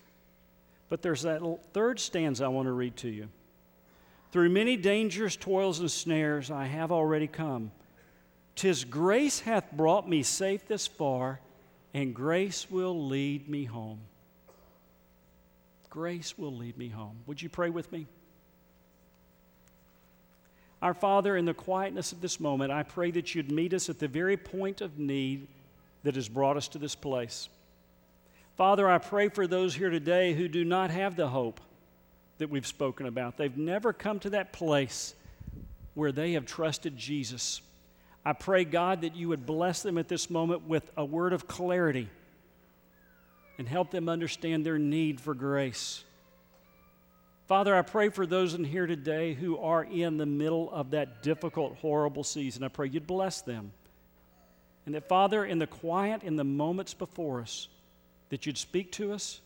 But 0.89 1.01
there's 1.01 1.21
that 1.23 1.41
third 1.73 1.99
stanza 1.99 2.45
I 2.45 2.47
want 2.49 2.67
to 2.67 2.71
read 2.71 2.95
to 2.97 3.09
you. 3.09 3.29
Through 4.31 4.49
many 4.49 4.77
dangers, 4.77 5.35
toils, 5.35 5.79
and 5.79 5.89
snares 5.89 6.51
I 6.51 6.65
have 6.65 6.91
already 6.91 7.27
come. 7.27 7.71
Tis 8.55 8.83
grace 8.83 9.39
hath 9.39 9.71
brought 9.71 10.07
me 10.07 10.21
safe 10.21 10.67
this 10.67 10.85
far, 10.85 11.39
and 11.93 12.13
grace 12.13 12.69
will 12.69 13.07
lead 13.07 13.49
me 13.49 13.63
home. 13.63 14.01
Grace 15.89 16.37
will 16.37 16.55
lead 16.55 16.77
me 16.77 16.89
home. 16.89 17.17
Would 17.25 17.41
you 17.41 17.49
pray 17.49 17.71
with 17.71 17.91
me? 17.91 18.05
Our 20.81 20.93
Father, 20.93 21.35
in 21.35 21.45
the 21.45 21.53
quietness 21.53 22.11
of 22.11 22.21
this 22.21 22.39
moment, 22.39 22.71
I 22.71 22.83
pray 22.83 23.11
that 23.11 23.33
you'd 23.33 23.51
meet 23.51 23.73
us 23.73 23.89
at 23.89 23.99
the 23.99 24.07
very 24.07 24.37
point 24.37 24.81
of 24.81 24.99
need 24.99 25.47
that 26.03 26.15
has 26.15 26.29
brought 26.29 26.55
us 26.55 26.67
to 26.69 26.77
this 26.77 26.95
place. 26.95 27.49
Father, 28.55 28.87
I 28.87 28.97
pray 28.97 29.29
for 29.29 29.47
those 29.47 29.75
here 29.75 29.89
today 29.89 30.33
who 30.33 30.47
do 30.47 30.63
not 30.63 30.91
have 30.91 31.15
the 31.15 31.29
hope 31.29 31.59
that 32.39 32.49
we've 32.49 32.67
spoken 32.67 33.05
about. 33.05 33.37
They've 33.37 33.55
never 33.55 33.93
come 33.93 34.19
to 34.19 34.31
that 34.31 34.51
place 34.51 35.13
where 35.93 36.11
they 36.11 36.33
have 36.33 36.45
trusted 36.45 36.97
Jesus. 36.97 37.61
I 38.25 38.33
pray, 38.33 38.65
God, 38.65 39.01
that 39.01 39.15
you 39.15 39.29
would 39.29 39.45
bless 39.45 39.81
them 39.81 39.97
at 39.97 40.07
this 40.07 40.29
moment 40.29 40.67
with 40.67 40.89
a 40.97 41.05
word 41.05 41.33
of 41.33 41.47
clarity 41.47 42.09
and 43.57 43.67
help 43.67 43.91
them 43.91 44.09
understand 44.09 44.65
their 44.65 44.79
need 44.79 45.19
for 45.19 45.33
grace. 45.33 46.03
Father, 47.47 47.75
I 47.75 47.81
pray 47.81 48.09
for 48.09 48.25
those 48.25 48.53
in 48.53 48.63
here 48.63 48.87
today 48.87 49.33
who 49.33 49.57
are 49.57 49.83
in 49.83 50.17
the 50.17 50.25
middle 50.25 50.71
of 50.71 50.91
that 50.91 51.23
difficult, 51.23 51.77
horrible 51.77 52.23
season. 52.23 52.63
I 52.63 52.67
pray 52.67 52.87
you'd 52.87 53.07
bless 53.07 53.41
them. 53.41 53.71
And 54.85 54.95
that, 54.95 55.09
Father, 55.09 55.43
in 55.43 55.59
the 55.59 55.67
quiet, 55.67 56.23
in 56.23 56.35
the 56.35 56.43
moments 56.43 56.93
before 56.93 57.41
us, 57.41 57.67
that 58.29 58.45
you'd 58.45 58.57
speak 58.57 58.91
to 58.93 59.11
us 59.11 59.41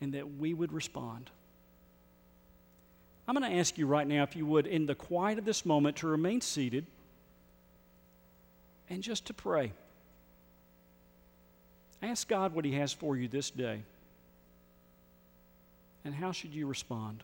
and 0.00 0.14
that 0.14 0.38
we 0.38 0.54
would 0.54 0.72
respond. 0.72 1.30
I'm 3.28 3.34
going 3.34 3.50
to 3.50 3.58
ask 3.58 3.78
you 3.78 3.86
right 3.86 4.06
now, 4.06 4.22
if 4.22 4.34
you 4.34 4.44
would, 4.46 4.66
in 4.66 4.86
the 4.86 4.94
quiet 4.94 5.38
of 5.38 5.44
this 5.44 5.64
moment, 5.64 5.96
to 5.98 6.08
remain 6.08 6.40
seated 6.40 6.86
and 8.88 9.02
just 9.02 9.26
to 9.26 9.34
pray. 9.34 9.72
Ask 12.02 12.26
God 12.28 12.54
what 12.54 12.64
He 12.64 12.72
has 12.72 12.92
for 12.92 13.16
you 13.16 13.28
this 13.28 13.50
day. 13.50 13.82
And 16.04 16.14
how 16.14 16.32
should 16.32 16.54
you 16.54 16.66
respond? 16.66 17.22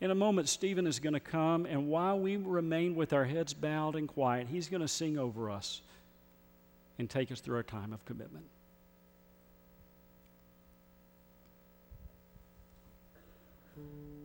In 0.00 0.10
a 0.10 0.14
moment, 0.14 0.48
Stephen 0.48 0.86
is 0.86 0.98
going 1.00 1.14
to 1.14 1.20
come, 1.20 1.66
and 1.66 1.88
while 1.88 2.18
we 2.18 2.36
remain 2.36 2.94
with 2.94 3.12
our 3.12 3.24
heads 3.24 3.54
bowed 3.54 3.96
and 3.96 4.08
quiet, 4.08 4.46
he's 4.48 4.68
going 4.68 4.80
to 4.80 4.88
sing 4.88 5.18
over 5.18 5.50
us 5.50 5.82
and 6.98 7.08
take 7.08 7.32
us 7.32 7.40
through 7.40 7.56
our 7.56 7.62
time 7.62 7.92
of 7.92 8.04
commitment. 8.04 8.44
Mm. 13.76 14.23